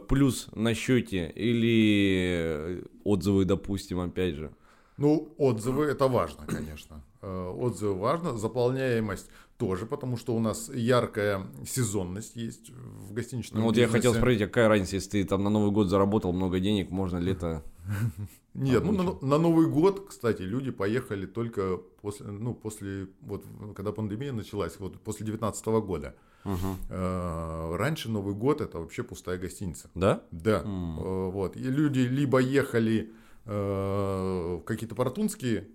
[0.08, 4.50] плюс на счете или отзывы, допустим, опять же?
[4.98, 7.02] Ну, отзывы это важно, конечно.
[7.22, 13.66] Э, отзывы важно, заполняемость тоже, потому что у нас яркая сезонность есть в гостиничном Ну
[13.66, 13.90] вот бизнесе.
[13.90, 16.90] я хотел спросить, а какая разница, если ты там на Новый год заработал много денег,
[16.90, 17.62] можно ли это...
[18.54, 23.92] Нет, ну на, на Новый год, кстати, люди поехали только после, ну после, вот когда
[23.92, 26.14] пандемия началась, вот после 2019 года.
[26.44, 27.76] Угу.
[27.76, 29.90] Раньше Новый год это вообще пустая гостиница.
[29.94, 30.22] Да?
[30.32, 30.62] Да.
[30.62, 31.30] Mm.
[31.30, 31.56] Вот.
[31.56, 33.12] И люди либо ехали
[33.44, 35.68] э, в какие-то портунские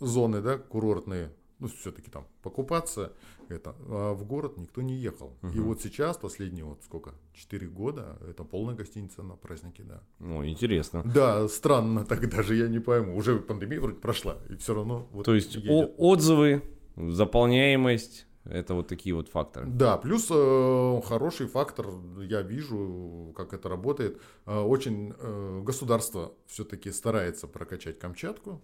[0.00, 3.12] зоны, да, курортные, ну, все-таки там покупаться,
[3.48, 5.32] это, а в город никто не ехал.
[5.42, 5.52] Угу.
[5.52, 10.02] И вот сейчас, последние вот сколько, 4 года, это полная гостиница на праздники, да.
[10.18, 11.02] Ну, интересно.
[11.04, 13.16] Да, странно, так даже я не пойму.
[13.16, 16.62] Уже пандемия вроде прошла, и все равно вот То есть о- отзывы,
[16.96, 19.66] заполняемость, это вот такие вот факторы.
[19.66, 21.86] Да, плюс э, хороший фактор,
[22.18, 24.20] я вижу, как это работает.
[24.46, 28.62] Э, очень э, государство все-таки старается прокачать Камчатку.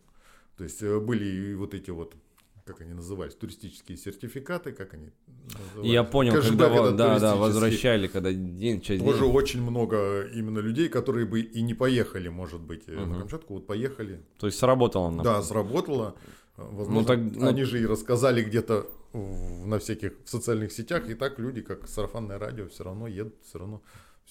[0.56, 2.14] То есть э, были вот эти вот
[2.64, 5.10] как они назывались, туристические сертификаты, как они
[5.44, 5.90] назывались.
[5.90, 9.32] Я понял, когда, когда да, да, возвращали, когда день, часть Тоже день.
[9.32, 13.00] очень много именно людей, которые бы и не поехали, может быть, угу.
[13.00, 14.20] на Камчатку, вот поехали.
[14.38, 15.10] То есть сработало?
[15.10, 15.36] Например.
[15.36, 16.14] Да, сработало.
[16.56, 17.48] Возможно, ну, так, ну...
[17.48, 22.38] они же и рассказали где-то на всяких в социальных сетях, и так люди, как сарафанное
[22.38, 23.82] радио, все равно едут, все равно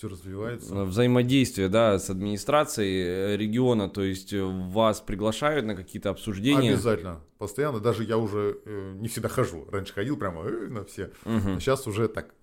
[0.02, 0.84] все развивается.
[0.84, 6.74] Взаимодействие, да, с администрацией э, региона, то есть э, вас приглашают на какие-то обсуждения?
[6.74, 7.80] Обязательно, постоянно.
[7.80, 9.68] Даже я уже э, не всегда хожу.
[9.72, 11.12] Раньше ходил прямо э, на все.
[11.26, 11.58] Угу.
[11.58, 12.34] А сейчас уже так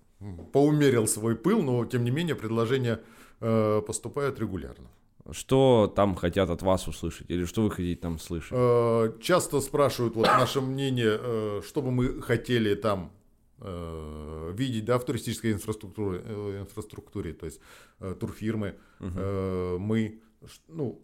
[0.53, 3.01] поумерил свой пыл, но тем не менее предложения
[3.41, 4.87] э, поступают регулярно.
[5.31, 7.29] Что там хотят от вас услышать?
[7.29, 8.53] Или что вы хотите там слышать?
[8.53, 13.18] Э, часто спрашивают вот наше мнение, э, что бы мы хотели там э,
[13.61, 17.59] видеть да, в туристической инфраструктуре, э, инфраструктуре то есть
[17.99, 18.75] э, турфирмы.
[18.99, 19.09] Угу.
[19.15, 20.21] Э, мы,
[20.67, 21.01] ну,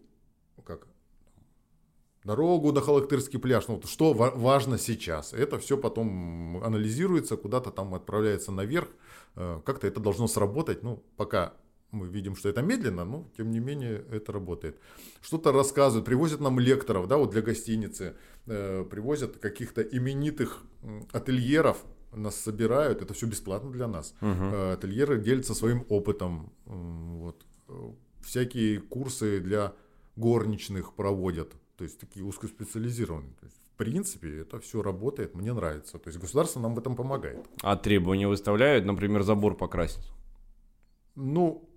[0.64, 0.86] как,
[2.24, 5.32] дорогу на Халактырский пляж, ну, что важно сейчас.
[5.32, 8.88] Это все потом анализируется, куда-то там отправляется наверх,
[9.36, 11.54] э, как-то это должно сработать, ну, пока
[11.92, 14.78] мы видим, что это медленно, но тем не менее это работает.
[15.20, 18.16] Что-то рассказывают, привозят нам лекторов, да, вот для гостиницы,
[18.46, 20.62] э, привозят каких-то именитых
[21.12, 21.78] ательеров,
[22.12, 24.14] нас собирают, это все бесплатно для нас.
[24.20, 24.72] Угу.
[24.72, 26.52] Ательеры делятся своим опытом.
[26.64, 27.44] Вот.
[28.22, 29.72] Всякие курсы для
[30.16, 33.34] горничных проводят, то есть такие узкоспециализированные.
[33.40, 35.98] То есть, в принципе, это все работает, мне нравится.
[35.98, 37.46] То есть государство нам в этом помогает.
[37.62, 40.10] А требования выставляют, например, забор покрасить?
[41.14, 41.68] Ну,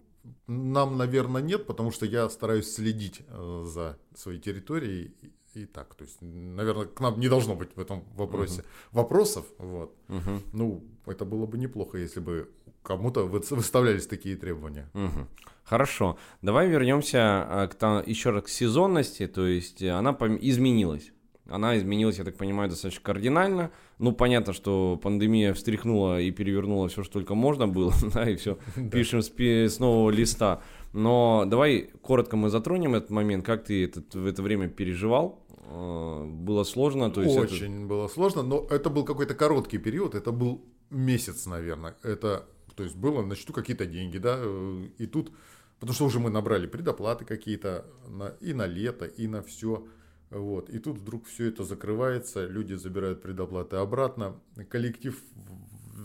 [0.48, 5.16] нам, наверное, нет, потому что я стараюсь следить э, за своей территорией
[5.64, 5.96] и так.
[5.96, 9.46] То есть, наверное, к нам не должно быть в этом вопросе uh вопросов.
[9.58, 9.96] Вот.
[10.08, 12.50] uh Ну, это было бы неплохо, если бы
[12.84, 14.90] кому-то выставлялись такие требования.
[14.94, 15.26] uh
[15.64, 16.18] Хорошо.
[16.42, 19.28] Давай вернемся а, к, там, еще раз к сезонности.
[19.28, 21.12] То есть она изменилась.
[21.52, 23.72] Она изменилась, я так понимаю, достаточно кардинально.
[23.98, 28.58] Ну, понятно, что пандемия встряхнула и перевернула все, что только можно было, да, и все,
[28.92, 30.62] пишем с, с нового листа.
[30.94, 33.46] Но давай коротко мы затронем этот момент.
[33.46, 35.44] Как ты этот, в это время переживал?
[35.70, 37.12] А, было сложно?
[37.12, 37.86] То есть Очень это...
[37.86, 40.16] было сложно, но это был какой-то короткий период.
[40.16, 41.96] Это был месяц, наверное.
[42.02, 44.40] Это, то есть было на счету какие-то деньги, да,
[44.98, 45.32] и тут,
[45.80, 49.86] потому что уже мы набрали предоплаты какие-то на, и на лето, и на все.
[50.32, 50.70] Вот.
[50.70, 55.22] И тут вдруг все это закрывается, люди забирают предоплаты обратно, коллектив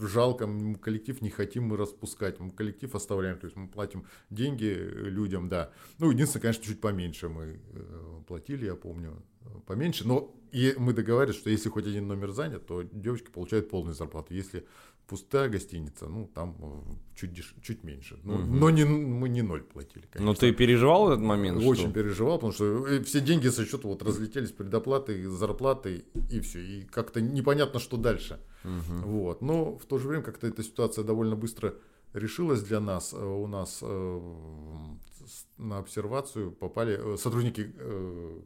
[0.02, 0.48] жалко,
[0.80, 5.70] коллектив не хотим мы распускать, мы коллектив оставляем, то есть мы платим деньги людям, да.
[5.98, 9.22] Ну, единственное, конечно, чуть поменьше мы э, платили, я помню,
[9.66, 13.94] поменьше, но и мы договаривались, что если хоть один номер занят, то девочки получают полную
[13.94, 14.34] зарплату.
[14.34, 14.64] Если
[15.06, 17.54] пустая гостиница, ну, там э, чуть, деш...
[17.62, 18.18] чуть меньше.
[18.22, 18.42] Ну, угу.
[18.42, 20.32] Но не, мы не ноль платили, конечно.
[20.32, 21.62] Но ты переживал этот момент?
[21.62, 21.92] Очень что?
[21.92, 26.60] переживал, потому что э, все деньги со счета вот разлетелись, предоплаты, зарплаты и все.
[26.60, 28.40] И как-то непонятно, что дальше.
[28.64, 29.08] Угу.
[29.08, 29.42] Вот.
[29.42, 31.74] Но в то же время как-то эта ситуация довольно быстро
[32.12, 33.12] решилась для нас.
[33.12, 33.82] Э, у нас
[35.56, 37.72] на обсервацию попали сотрудники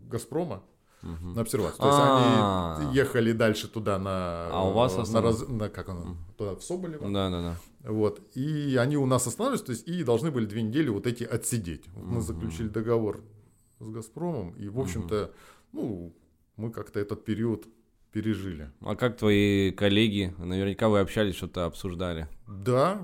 [0.08, 0.62] «Газпрома»,
[1.02, 1.34] угу.
[1.34, 1.78] на обсервацию.
[1.78, 2.78] То есть А-а-а.
[2.80, 6.62] они ехали дальше туда на, а у вас на, раз, на как оно, туда в
[6.62, 7.10] Соболево.
[7.10, 7.56] Да, да, да.
[7.90, 8.20] Вот.
[8.36, 11.86] И они у нас останавливались, то есть и должны были две недели вот эти отсидеть.
[11.94, 12.14] Вот угу.
[12.14, 13.20] Мы заключили договор
[13.80, 15.32] с Газпромом, и, в общем-то, угу.
[15.72, 16.16] ну,
[16.56, 17.66] мы как-то этот период
[18.12, 18.70] пережили.
[18.80, 20.34] А как твои коллеги?
[20.38, 22.26] Наверняка вы общались, что-то обсуждали.
[22.46, 23.00] Да,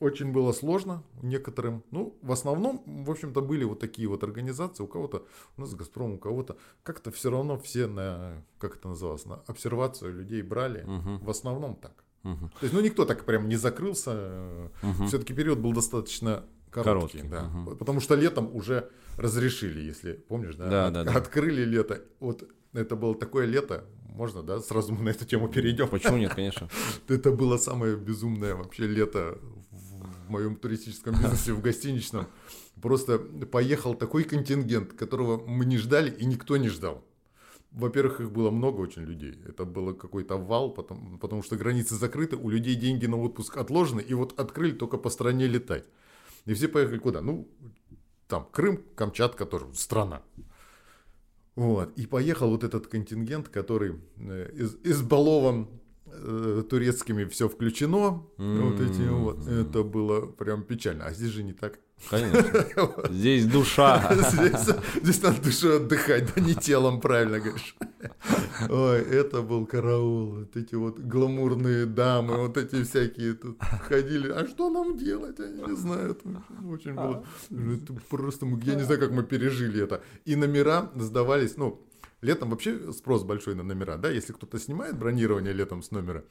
[0.00, 1.82] очень было сложно некоторым.
[1.90, 4.82] Ну, в основном, в общем-то, были вот такие вот организации.
[4.82, 5.24] У кого-то,
[5.56, 6.56] у нас Газпром, у кого-то.
[6.82, 10.82] Как-то все равно все на, как это называлось, на обсервацию людей брали.
[10.82, 11.18] Мгм.
[11.18, 12.04] В основном так.
[12.22, 12.48] Мгм.
[12.48, 14.70] То есть, ну, никто так прям не закрылся.
[14.82, 15.06] Мгм.
[15.06, 17.18] Все-таки период был достаточно короткий.
[17.18, 17.42] Короткий, да.
[17.44, 17.76] мгм.
[17.76, 20.68] Потому что летом уже разрешили, если помнишь, да?
[20.68, 21.12] Да, От- да, да.
[21.14, 22.02] Открыли лето.
[22.20, 23.84] Вот это было такое лето.
[24.14, 24.60] Можно, да?
[24.60, 25.88] Сразу мы на эту тему перейдем.
[25.88, 26.68] Почему нет, конечно.
[27.08, 29.38] Это было самое безумное вообще лето
[30.30, 32.26] в моем туристическом бизнесе, в гостиничном.
[32.80, 37.04] Просто поехал такой контингент, которого мы не ждали и никто не ждал.
[37.72, 39.38] Во-первых, их было много очень людей.
[39.46, 44.00] Это было какой-то вал, потому, потому что границы закрыты, у людей деньги на отпуск отложены,
[44.00, 45.84] и вот открыли только по стране летать.
[46.46, 47.20] И все поехали куда?
[47.20, 47.48] Ну,
[48.28, 50.22] там, Крым, Камчатка тоже страна.
[51.56, 51.98] Вот.
[51.98, 55.66] И поехал вот этот контингент, который э, из- избалован
[56.68, 58.22] турецкими все включено.
[58.38, 59.46] Вот эти вот.
[59.48, 61.04] Это было прям печально.
[61.06, 61.78] А здесь же не так.
[62.08, 62.42] Конечно.
[63.10, 64.10] Здесь душа.
[64.14, 67.76] Здесь, здесь надо душой отдыхать, да не телом, правильно говоришь.
[68.70, 70.26] Ой, это был караул.
[70.36, 74.30] Вот эти вот гламурные дамы, вот эти всякие тут ходили.
[74.30, 75.38] А что нам делать?
[75.38, 76.12] Я не знаю.
[76.12, 76.42] Это
[76.72, 77.22] очень было.
[77.50, 80.02] Это просто, мы- я не знаю, как мы пережили это.
[80.24, 81.82] И номера сдавались, ну,
[82.20, 86.24] летом вообще спрос большой на номера, да, если кто-то снимает бронирование летом с номера,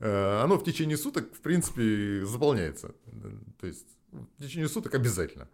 [0.00, 2.94] э, оно в течение суток, в принципе, заполняется.
[3.60, 3.86] То есть
[4.38, 5.48] в течение суток обязательно.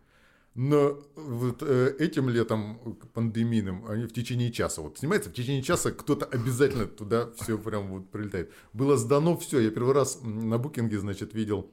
[0.55, 5.93] Но вот э, этим летом пандемийным они в течение часа вот снимается в течение часа
[5.93, 8.53] кто-то обязательно туда все прям вот прилетает.
[8.75, 9.61] Было сдано все.
[9.61, 11.71] Я первый раз на букинге значит видел.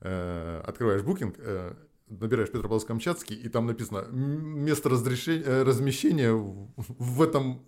[0.00, 1.36] э, открываешь букинг,
[2.08, 7.62] набираешь Петропавловск-Камчатский и там написано место разрешения, э, размещения в, этом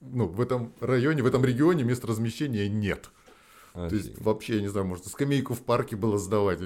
[0.00, 3.10] ну в этом районе, в этом регионе места размещения нет.
[3.74, 6.60] То есть вообще, я не знаю, может, скамейку в парке было сдавать,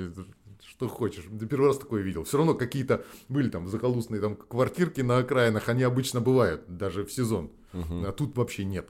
[0.64, 1.24] что хочешь.
[1.48, 2.22] Первый раз такое видел.
[2.22, 7.12] Все равно какие-то были там захолустные там квартирки на окраинах, они обычно бывают, даже в
[7.12, 7.50] сезон.
[7.72, 8.88] А тут вообще нет.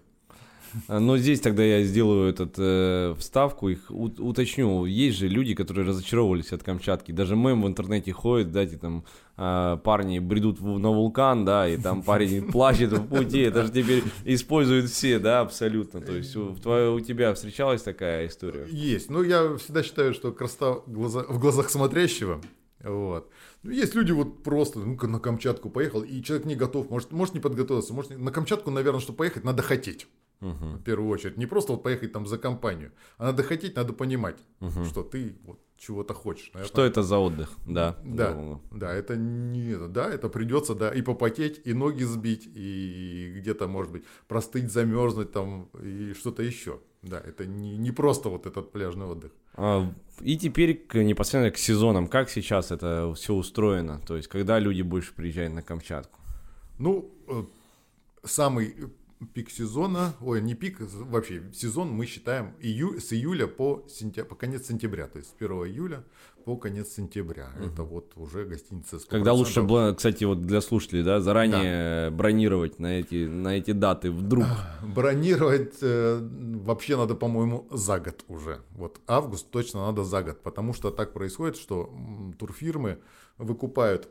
[0.88, 4.84] А, Но здесь тогда я сделаю этот э, вставку, их у- уточню.
[4.86, 7.12] Есть же люди, которые разочаровывались от Камчатки.
[7.12, 9.04] Даже мем в интернете ходит, да, эти там
[9.36, 13.40] а, парни бредут в- на вулкан, да, и там парень плачет в пути.
[13.40, 16.00] Это же теперь используют все, да, абсолютно.
[16.00, 18.66] То есть у, в твоё- у тебя встречалась такая история?
[18.70, 19.10] Есть.
[19.10, 22.40] Но я всегда считаю, что красота в, глаза- в глазах смотрящего.
[22.82, 23.28] Вот.
[23.62, 27.34] Ну, есть люди вот просто ну на Камчатку поехал, и человек не готов, может, может
[27.34, 30.06] не подготовиться, может, не- на Камчатку, наверное, чтобы поехать, надо хотеть.
[30.40, 30.76] Мгм.
[30.78, 31.36] в первую очередь.
[31.36, 34.38] Не просто вот поехать там за компанию, а надо хотеть, надо понимать,
[34.88, 36.50] что ты вот чего-то хочешь.
[36.52, 36.68] наверное.
[36.68, 37.50] Что это за отдых?
[37.66, 37.96] Да.
[38.04, 43.66] Да, да, это не да, это придется, да, и попотеть, и ноги сбить, и где-то,
[43.68, 46.80] может быть, простыть, замерзнуть там, и что-то еще.
[47.02, 49.32] Да, это не, не просто вот этот пляжный отдых.
[49.54, 52.08] А, И теперь к, непосредственно к сезонам.
[52.08, 54.00] Как сейчас это все устроено?
[54.06, 56.18] То есть, когда люди больше приезжают на Камчатку?
[56.78, 57.44] Ну, э,
[58.22, 58.74] самый
[59.26, 64.34] пик сезона, ой, не пик, вообще сезон мы считаем ию, с июля по, сентя, по
[64.34, 66.04] конец сентября, то есть с 1 июля
[66.44, 67.50] по конец сентября.
[67.62, 69.08] Это вот уже гостиница 100%.
[69.08, 74.10] Когда лучше было, кстати, вот для слушателей, да, заранее бронировать на эти, на эти даты
[74.10, 74.46] вдруг.
[74.82, 76.18] Бронировать э,
[76.64, 78.60] вообще надо, по-моему, за год уже.
[78.70, 81.92] Вот август точно надо за год, потому что так происходит, что
[82.38, 82.98] турфирмы
[83.36, 84.08] выкупают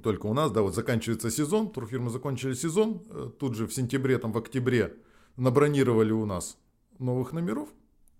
[0.00, 4.18] только у нас, да, вот заканчивается сезон, турфирмы закончили сезон, э, тут же в сентябре,
[4.18, 4.94] там в октябре
[5.36, 6.56] набронировали у нас
[6.98, 7.68] новых номеров,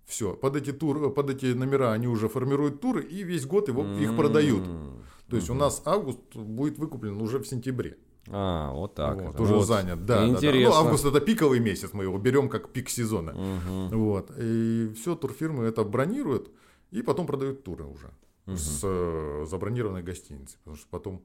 [0.05, 3.85] все, под эти, тур, под эти номера они уже формируют туры и весь год его,
[3.85, 4.67] их продают.
[4.67, 5.03] М.
[5.29, 7.97] То есть у нас август будет выкуплен уже в сентябре.
[8.29, 9.21] А, вот так.
[9.21, 9.43] Вот, это.
[9.43, 9.67] уже Вот.
[9.67, 10.29] занят, да, да, да.
[10.29, 10.75] Интересно.
[10.75, 13.33] Ну, август это пиковый месяц, мы его берем как пик сезона.
[13.33, 13.99] Мгм.
[13.99, 14.31] Вот.
[14.39, 16.51] И все, турфирмы это бронируют
[16.91, 18.11] и потом продают туры уже
[18.47, 20.59] с э, забронированной гостиницей.
[20.59, 21.23] Потому что потом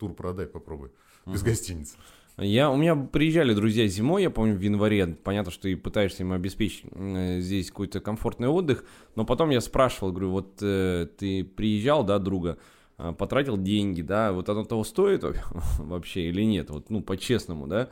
[0.00, 0.90] тур продай, попробуй.
[1.26, 1.96] Без гостиницы.
[2.38, 5.06] Я, у меня приезжали друзья зимой, я помню, в январе.
[5.08, 8.84] Понятно, что ты пытаешься им обеспечить э, здесь какой-то комфортный отдых.
[9.14, 12.56] Но потом я спрашивал, говорю, вот э, ты приезжал, да, друга,
[12.96, 15.22] э, потратил деньги, да, вот оно того стоит
[15.78, 16.70] вообще или нет?
[16.70, 17.90] Вот, ну, по-честному, да?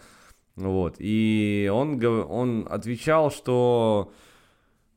[0.57, 0.97] Вот.
[0.99, 4.11] И он, он отвечал, что,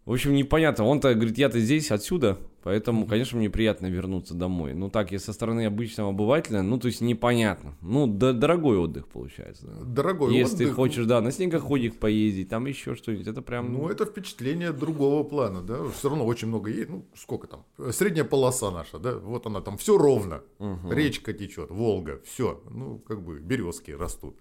[0.05, 0.85] в общем, непонятно.
[0.85, 4.73] Он-то говорит, я-то здесь, отсюда, поэтому, конечно, мне приятно вернуться домой.
[4.73, 7.77] Ну, так, если со стороны обычного обывателя, ну, то есть непонятно.
[7.81, 9.67] Ну, да, дорогой отдых получается.
[9.67, 9.85] да.
[9.85, 13.73] Дорогой Если ты отдых, хочешь, да, на снегоходик поездить, там еще что-нибудь, это прям...
[13.73, 15.87] Ну, это впечатление другого плана, да.
[15.89, 16.89] Все равно очень много есть.
[16.89, 17.63] Ну, сколько там?
[17.91, 19.15] Средняя полоса наша, да.
[19.15, 20.41] Вот она там, все ровно.
[20.89, 22.63] Речка течет, Волга, все.
[22.71, 24.35] Ну, как бы березки растут.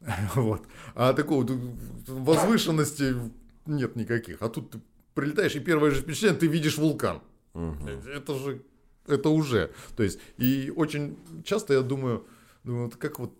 [0.34, 0.62] Вот.
[0.94, 1.46] А такого
[2.06, 3.14] возвышенности
[3.66, 4.42] нет никаких.
[4.42, 4.80] А тут ты
[5.14, 7.20] прилетаешь, и первое же впечатление, ты видишь вулкан.
[7.54, 8.62] Это же,
[9.06, 9.72] это уже.
[9.96, 12.26] То есть, и очень часто я думаю,
[12.64, 13.34] ну, вот как вот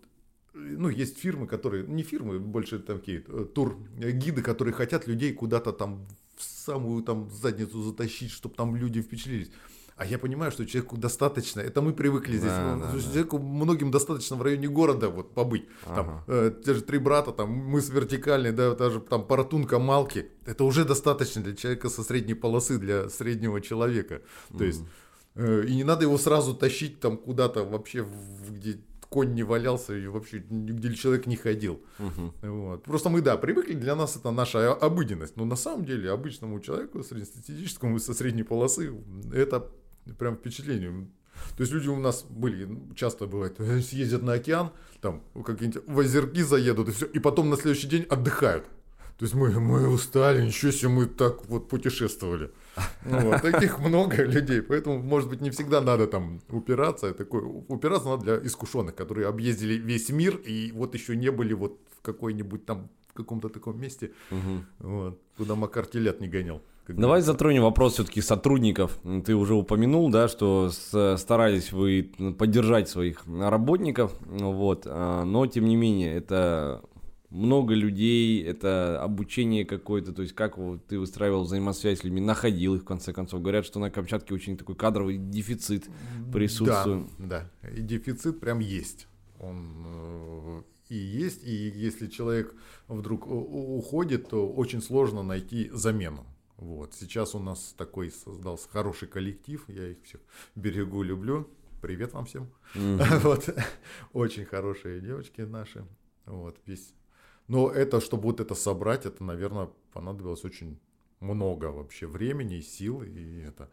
[0.53, 6.07] ну, есть фирмы, которые, не фирмы, больше такие э, тур-гиды, которые хотят людей куда-то там
[6.35, 9.51] в самую там задницу затащить, чтобы там люди впечатлились.
[9.95, 13.43] А я понимаю, что человеку достаточно, это мы привыкли здесь, да, ну, да, человеку да.
[13.43, 15.67] многим достаточно в районе города вот побыть.
[15.85, 15.95] Ага.
[15.95, 20.31] Там, э, те же три брата, там мы с вертикальной, да, даже там Паратунка, Малки,
[20.45, 24.21] это уже достаточно для человека со средней полосы, для среднего человека.
[24.49, 24.81] То mm есть,
[25.35, 28.79] э, и не надо его сразу тащить там куда-то вообще, в, где
[29.13, 31.83] конь не валялся и вообще нигде человек не ходил.
[31.99, 32.49] Угу.
[32.49, 32.83] Вот.
[32.83, 35.37] Просто мы, да, привыкли, для нас это наша обыденность.
[35.37, 38.91] Но на самом деле обычному человеку, среднестатистическому со средней полосы,
[39.31, 39.69] это
[40.17, 41.07] прям впечатление.
[41.57, 45.99] То есть люди у нас были, ну, часто бывает, съездят на океан, там какие-нибудь в
[45.99, 48.65] озерки заедут, и все, и потом на следующий день отдыхают.
[49.17, 52.51] То есть мы, мы устали, ничего себе, мы так вот путешествовали.
[53.05, 57.13] Вот, таких много людей, поэтому, может быть, не всегда надо там упираться.
[57.13, 61.79] Такой, упираться надо для искушенных, которые объездили весь мир и вот еще не были вот
[61.97, 64.65] в какой-нибудь там в каком-то таком месте, угу.
[64.79, 66.63] вот, куда Макар телят не гонял.
[66.87, 68.99] Давай затронем вопрос все-таки сотрудников.
[69.25, 75.75] Ты уже упомянул, да, что старались вы поддержать своих работников, вот, а, но тем не
[75.75, 76.81] менее это
[77.29, 80.57] много людей, это обучение какое-то, то есть как
[80.87, 83.41] ты выстраивал взаимосвязь с людьми, находил их в конце концов.
[83.41, 85.85] Говорят, что на Камчатке очень такой кадровый дефицит
[86.31, 87.07] присутствует.
[87.17, 89.07] Да, да, и дефицит прям есть.
[89.39, 92.53] Он э, и есть, и если человек
[92.87, 96.25] вдруг уходит, то очень сложно найти замену.
[96.63, 96.93] Вот.
[96.93, 100.21] Сейчас у нас такой создался хороший коллектив, я их всех
[100.55, 101.49] берегу, люблю.
[101.81, 102.49] Привет вам всем.
[102.75, 103.19] Mm-hmm.
[103.23, 103.49] Вот.
[104.13, 105.85] Очень хорошие девочки наши.
[106.25, 106.93] Вот, весь.
[107.49, 110.79] Но это, чтобы вот это собрать, это, наверное, понадобилось очень
[111.19, 113.03] много вообще времени и сил.
[113.03, 113.69] И это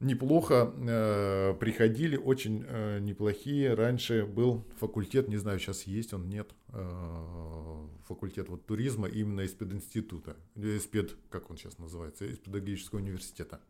[0.00, 3.74] неплохо э, приходили, очень э, неплохие.
[3.74, 9.52] Раньше был факультет, не знаю, сейчас есть он, нет, э, факультет вот туризма именно из
[9.52, 13.60] пединститута, из пед, как он сейчас называется, из педагогического университета.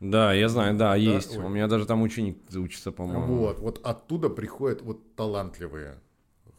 [0.00, 1.36] Да, я знаю, да, да есть.
[1.36, 1.44] Ой.
[1.44, 3.36] У меня даже там ученик учится, по-моему.
[3.36, 6.00] Вот, вот оттуда приходят вот талантливые,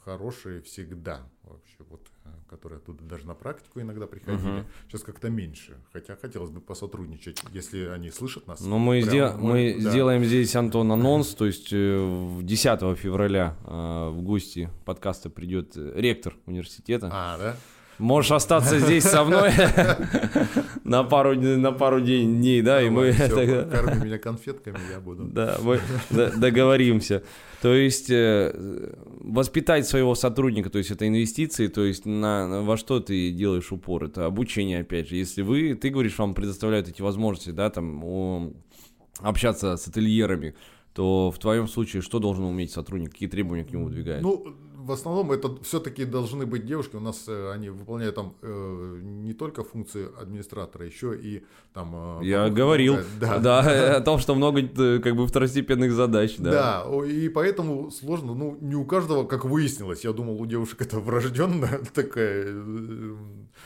[0.05, 2.01] хорошие всегда вообще вот
[2.49, 4.59] которые оттуда даже на практику иногда приходили.
[4.59, 4.65] Угу.
[4.88, 5.77] Сейчас как-то меньше.
[5.93, 8.61] Хотя хотелось бы посотрудничать, если они слышат нас.
[8.61, 9.89] Ну, мы, мы, мы да.
[9.89, 11.34] сделаем здесь, Антон, анонс.
[11.36, 17.09] То есть 10 э, февраля э, в гости подкаста придет ректор университета.
[17.11, 17.55] А, да?
[17.97, 19.51] Можешь остаться здесь со мной
[20.91, 23.13] на пару, на пару дней, да, и мы...
[23.13, 25.23] Корми меня конфетками, я буду.
[25.23, 25.79] Да, мы
[26.09, 27.23] договоримся.
[27.61, 32.99] То есть э, воспитать своего сотрудника, то есть это инвестиции, то есть на, во что
[32.99, 35.15] ты делаешь упор, это обучение, опять же.
[35.15, 38.53] Если вы, ты говоришь, вам предоставляют эти возможности, да, там,
[39.19, 40.55] общаться с ательерами,
[40.93, 44.23] то в твоем случае что должен уметь сотрудник, какие требования к нему выдвигают?
[44.23, 44.55] Ну,
[44.86, 46.95] в основном это все-таки должны быть девушки.
[46.95, 52.19] У нас э, они выполняют там э, не только функции администратора, еще и там.
[52.21, 53.39] Э, Я говорил, да.
[53.39, 56.51] да, о том, что много э, как бы второстепенных задач, да.
[56.84, 58.34] Да, и поэтому сложно.
[58.34, 63.15] Ну, не у каждого, как выяснилось, я думал, у девушек это врожденная такая э,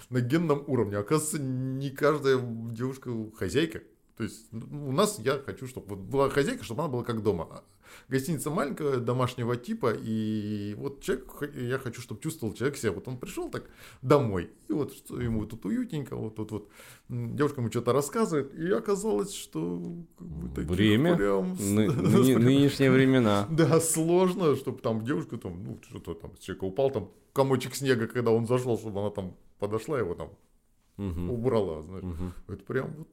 [0.09, 0.97] на генном уровне.
[0.97, 3.82] Оказывается, не каждая девушка хозяйка.
[4.18, 7.22] То есть ну, у нас я хочу, чтобы вот была хозяйка, чтобы она была как
[7.22, 7.63] дома.
[8.07, 12.91] Гостиница маленькая, домашнего типа, и вот человек, я хочу, чтобы чувствовал человек себя.
[12.91, 13.70] Вот он пришел так
[14.01, 16.70] домой, и вот что ему тут уютненько, вот тут вот
[17.09, 19.82] девушка ему что-то рассказывает, и оказалось, что
[20.18, 23.47] как бы, время, прям, ны- ны- нынешние времена.
[23.55, 28.32] Да, сложно, чтобы там девушка там, ну что-то там, человек упал, там комочек снега, когда
[28.32, 30.30] он зашел, чтобы она там подошла, его там
[30.97, 31.34] угу.
[31.34, 32.03] убрала, знаешь.
[32.03, 32.53] Угу.
[32.53, 33.07] Это прям вот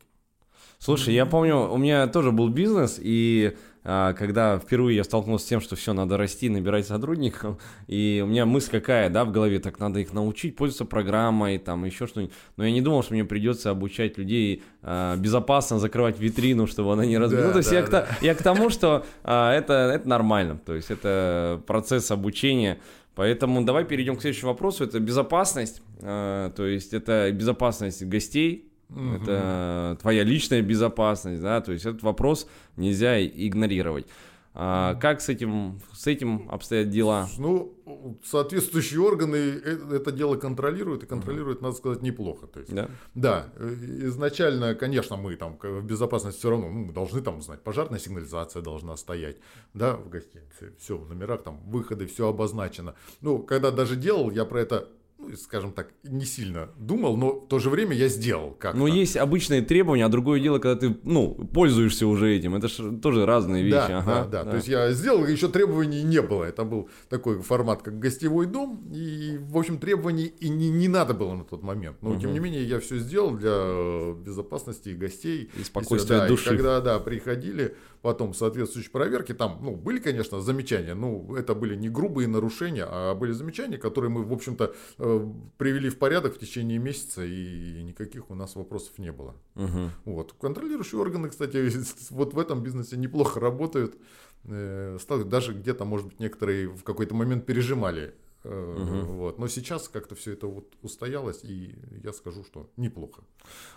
[0.85, 5.49] Слушай, я помню, у меня тоже был бизнес, и а, когда впервые я столкнулся с
[5.49, 9.61] тем, что все, надо расти, набирать сотрудников, и у меня мысль какая, да, в голове,
[9.61, 12.35] так надо их научить пользоваться программой, там, еще что-нибудь.
[12.57, 17.07] Но я не думал, что мне придется обучать людей а, безопасно закрывать витрину, чтобы она
[17.07, 17.45] не разбилась.
[17.45, 18.03] Да, ну, то есть да, я, да.
[18.03, 22.80] К, я к тому, что а, это, это нормально, то есть это процесс обучения.
[23.14, 24.83] Поэтому давай перейдем к следующему вопросу.
[24.83, 29.22] Это безопасность, а, то есть это безопасность гостей, Угу.
[29.22, 34.07] Это твоя личная безопасность, да, то есть этот вопрос нельзя игнорировать.
[34.55, 37.26] А как с этим, с этим обстоят дела?
[37.38, 37.74] Ну,
[38.22, 42.47] соответствующие органы э, это дело контролируют, и контролируют, uh надо сказать, неплохо.
[42.47, 42.90] То есть, да?
[43.14, 43.74] да, э,
[44.09, 48.61] изначально, конечно, мы там в безопасности все равно ну, мы должны там знать, пожарная сигнализация
[48.61, 49.38] должна стоять,
[49.72, 52.95] да, в гостинице, все, в номерах там, выходы, все обозначено.
[53.22, 54.88] Ну, когда даже делал, я про это
[55.22, 58.78] ну, скажем так, не сильно думал, но в то же время я сделал как-то.
[58.78, 62.54] Ну, есть обычные требования, а другое дело, когда ты, ну, пользуешься уже этим.
[62.54, 63.88] Это же тоже разные вещи.
[63.88, 64.50] Да, ага, да, да, да.
[64.50, 66.44] То есть я сделал, еще требований не было.
[66.44, 71.14] Это был такой формат, как гостевой дом, и, в общем, требований и не, не надо
[71.14, 71.98] было на тот момент.
[72.02, 72.20] Но, угу.
[72.20, 75.50] тем не менее, я все сделал для безопасности гостей.
[75.58, 76.46] И спокойствия и, да, души.
[76.46, 81.76] И когда, да, приходили, потом соответствующие проверки, там, ну, были, конечно, замечания, ну, это были
[81.76, 85.11] не грубые нарушения, а были замечания, которые мы, в общем-то, э,
[85.56, 89.34] привели в порядок в течение месяца, и никаких у нас вопросов не было.
[89.54, 89.90] Угу.
[90.06, 90.34] Вот.
[90.40, 91.70] Контролирующие органы, кстати,
[92.10, 93.96] вот в этом бизнесе неплохо работают.
[94.44, 98.14] Э, даже где-то, может быть, некоторые в какой-то момент пережимали
[98.45, 99.12] Угу.
[99.12, 99.38] Вот.
[99.38, 103.22] Но сейчас как-то все это вот устоялось, и я скажу, что неплохо.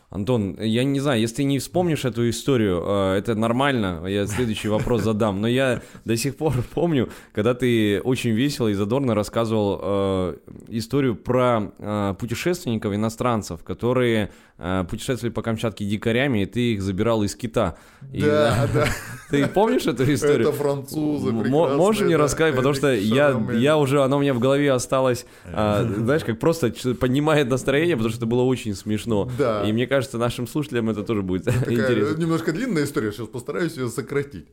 [0.10, 4.70] Антон, я не знаю, если ты не вспомнишь эту историю, э, это нормально, я следующий
[4.70, 9.80] вопрос задам, но я до сих пор помню, когда ты очень весело и задорно рассказывал
[9.82, 10.38] э,
[10.70, 17.76] историю про путешественников, иностранцев, которые путешествовали по Камчатке дикарями, и ты их забирал из кита.
[18.14, 18.88] И, да, да.
[19.30, 20.48] Ты помнишь эту историю?
[20.48, 24.72] Это французы Можешь мне рассказать, потому что я, я уже, оно у меня в голове
[24.72, 29.30] осталось, а, знаешь, как просто поднимает настроение, потому что это было очень смешно.
[29.38, 29.64] Да.
[29.68, 32.18] И мне кажется, нашим слушателям это тоже будет интересно.
[32.18, 34.48] Немножко длинная история, сейчас постараюсь ее сократить.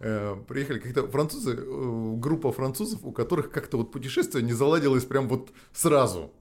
[0.00, 5.28] Э, приехали как-то французы, э, группа французов, у которых как-то вот путешествие не заладилось прям
[5.28, 6.32] вот сразу.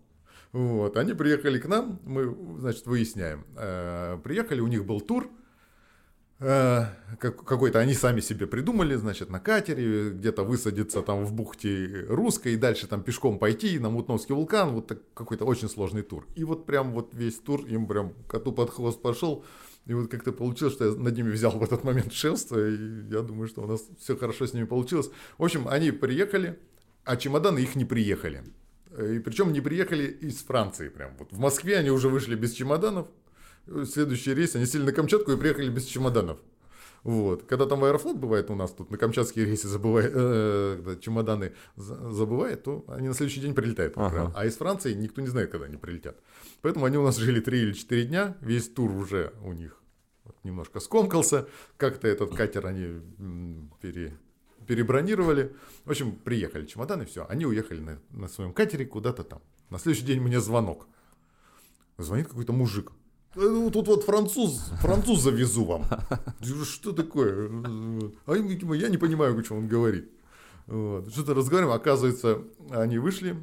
[0.52, 3.46] Вот, они приехали к нам, мы, значит, выясняем.
[3.58, 5.30] Э, приехали, у них был тур,
[6.38, 6.88] Э,
[7.18, 12.58] какой-то они сами себе придумали, значит, на катере, где-то высадиться там в бухте Русской, и
[12.58, 16.28] дальше там пешком пойти на Мутновский вулкан, вот так, какой-то очень сложный тур.
[16.36, 19.46] И вот прям вот весь тур им прям коту под хвост пошел,
[19.86, 23.22] и вот как-то получилось, что я над ними взял в этот момент шефство, и я
[23.22, 25.10] думаю, что у нас все хорошо с ними получилось.
[25.38, 26.60] В общем, они приехали,
[27.06, 28.44] а чемоданы их не приехали.
[28.98, 31.16] И причем не приехали из Франции прям.
[31.18, 33.08] Вот в Москве они уже вышли без чемоданов,
[33.86, 36.40] следующий рейс, они сели на Камчатку и приехали без чемоданов.
[37.06, 37.44] Вот.
[37.44, 42.84] Когда там Аэрофлот бывает у нас тут, на камчатские рейсы забывает, э, чемоданы забывает, то
[42.88, 43.94] они на следующий день прилетают.
[43.96, 44.32] Ага.
[44.36, 46.20] А из Франции никто не знает, когда они прилетят.
[46.64, 49.80] Поэтому они у нас жили 3 или 4 дня, весь тур уже у них
[50.44, 51.48] немножко скомкался.
[51.78, 53.02] Как-то этот катер они
[53.82, 54.18] пере,
[54.66, 55.56] перебронировали.
[55.86, 57.26] В общем, приехали чемоданы, все.
[57.30, 59.42] Они уехали на, на своем катере куда-то там.
[59.70, 60.88] На следующий день мне звонок.
[61.98, 62.92] Звонит какой-то мужик.
[63.36, 65.86] Ну, тут вот француз, француза везу вам.
[66.64, 67.50] Что такое?
[68.26, 70.10] А я не понимаю, о чем он говорит.
[70.68, 71.12] Вот.
[71.12, 72.42] Что-то разговариваем, оказывается,
[72.72, 73.36] они вышли,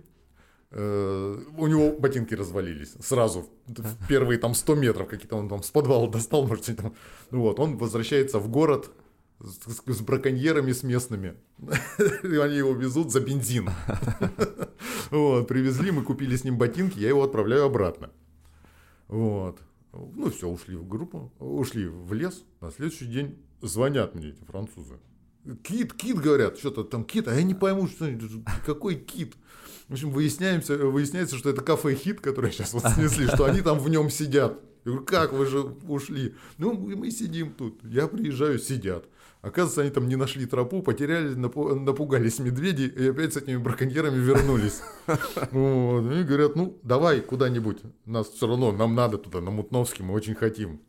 [0.71, 5.71] э, у него ботинки развалились сразу, в первые там 100 метров какие-то он там с
[5.71, 6.95] подвала достал, может, там,
[7.31, 8.91] вот, он возвращается в город
[9.43, 11.35] с, с браконьерами, с местными,
[12.23, 13.71] они его везут за бензин.
[15.11, 18.11] Вот, привезли, мы купили с ним ботинки, я его отправляю обратно.
[19.09, 19.59] Вот.
[19.93, 22.45] Ну все, ушли в группу, ушли в лес.
[22.63, 24.99] На следующий день звонят мне эти французы.
[25.63, 28.09] Кит, кит, говорят, что-то там кит, а я не пойму, что
[28.65, 29.35] какой кит.
[29.89, 33.79] В общем, выясняемся, выясняется, что это кафе хит, которое сейчас вот снесли, что они там
[33.79, 34.59] в нем сидят.
[34.85, 36.35] Я говорю, как вы же ушли?
[36.57, 37.85] Ну, мы сидим тут.
[37.85, 39.07] Я приезжаю, сидят.
[39.43, 44.81] Оказывается, они там не нашли тропу, потеряли, напугались медведи и опять с этими браконьерами вернулись.
[45.51, 46.13] Вот.
[46.13, 47.79] И говорят, ну, давай куда-нибудь.
[48.07, 50.81] Нас все равно, нам надо туда, на Мутновский, мы очень хотим.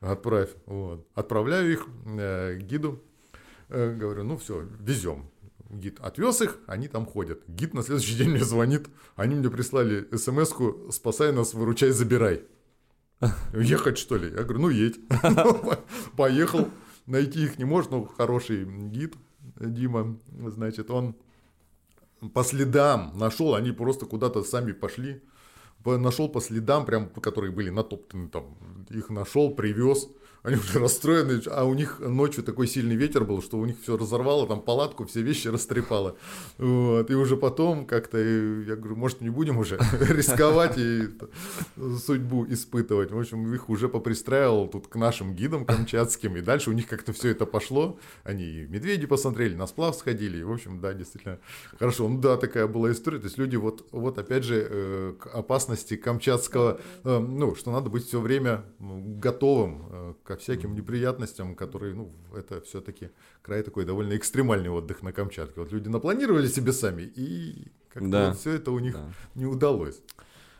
[0.00, 0.50] Отправь.
[0.66, 1.04] Вот.
[1.14, 3.02] Отправляю их э, гиду.
[3.68, 5.28] Э, говорю, ну все, везем.
[5.68, 7.40] Гид отвез их, они там ходят.
[7.48, 8.86] Гид на следующий день мне звонит.
[9.16, 12.44] Они мне прислали смс-ку «Спасай нас, выручай, забирай».
[13.52, 14.28] Ехать что ли?
[14.28, 14.96] Я говорю, ну едь.
[16.16, 16.68] Поехал
[17.06, 19.14] найти их не может, но хороший гид
[19.56, 21.14] Дима, значит, он
[22.34, 25.22] по следам нашел, они просто куда-то сами пошли,
[25.84, 28.56] нашел по следам, прям, которые были натоптаны там,
[28.90, 30.08] их нашел, привез,
[30.46, 33.96] они уже расстроены, а у них ночью такой сильный ветер был, что у них все
[33.96, 36.16] разорвало, там палатку, все вещи растрепало.
[36.56, 37.10] Вот.
[37.10, 39.76] И уже потом как-то, я говорю, может, не будем уже
[40.08, 41.08] рисковать и
[41.98, 43.10] судьбу испытывать.
[43.10, 47.12] В общем, их уже попристраивал тут к нашим гидам камчатским, и дальше у них как-то
[47.12, 47.98] все это пошло.
[48.22, 51.40] Они медведи посмотрели, на сплав сходили, и, в общем, да, действительно,
[51.76, 52.08] хорошо.
[52.08, 53.18] Ну да, такая была история.
[53.18, 57.90] То есть люди вот, вот опять же, э, к опасности камчатского, э, ну, что надо
[57.90, 63.10] быть все время готовым э, всяким неприятностям, которые, ну, это все-таки
[63.42, 65.60] край такой довольно экстремальный отдых на Камчатке.
[65.60, 68.28] Вот люди напланировали себе сами, и как-то да.
[68.28, 69.12] вот все это у них да.
[69.34, 70.00] не удалось.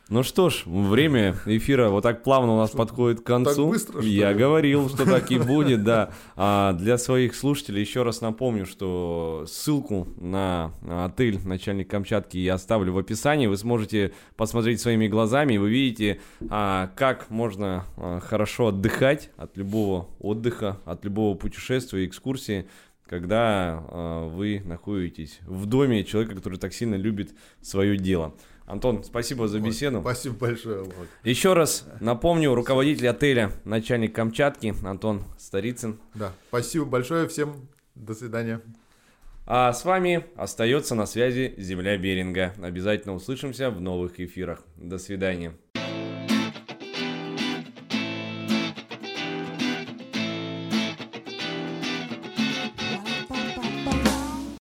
[0.08, 3.56] Ну что ж, время эфира вот так плавно у нас Что, подходит к концу.
[3.64, 4.38] так быстро, что Я ли?
[4.38, 6.10] говорил, что так и будет, да.
[6.36, 12.92] А для своих слушателей еще раз напомню, что ссылку на отель «Начальник Камчатки» я оставлю
[12.92, 13.48] в описании.
[13.48, 19.56] Вы сможете посмотреть своими глазами, и вы видите, а, как можно а, хорошо отдыхать от
[19.56, 22.68] любого отдыха, от любого путешествия, экскурсии,
[23.08, 28.34] когда а, вы находитесь в доме человека, который так сильно любит свое дело.
[28.66, 30.00] Антон, спасибо за беседу.
[30.00, 30.82] Спасибо большое.
[30.82, 31.08] Влад.
[31.22, 36.00] Еще раз напомню, руководитель отеля «Начальник Камчатки» Антон Старицын.
[36.14, 37.68] Да, спасибо большое всем.
[37.94, 38.60] До свидания.
[39.46, 42.52] А с вами остается на связи Земля Беринга.
[42.60, 44.64] Обязательно услышимся в новых эфирах.
[44.76, 45.54] До свидания.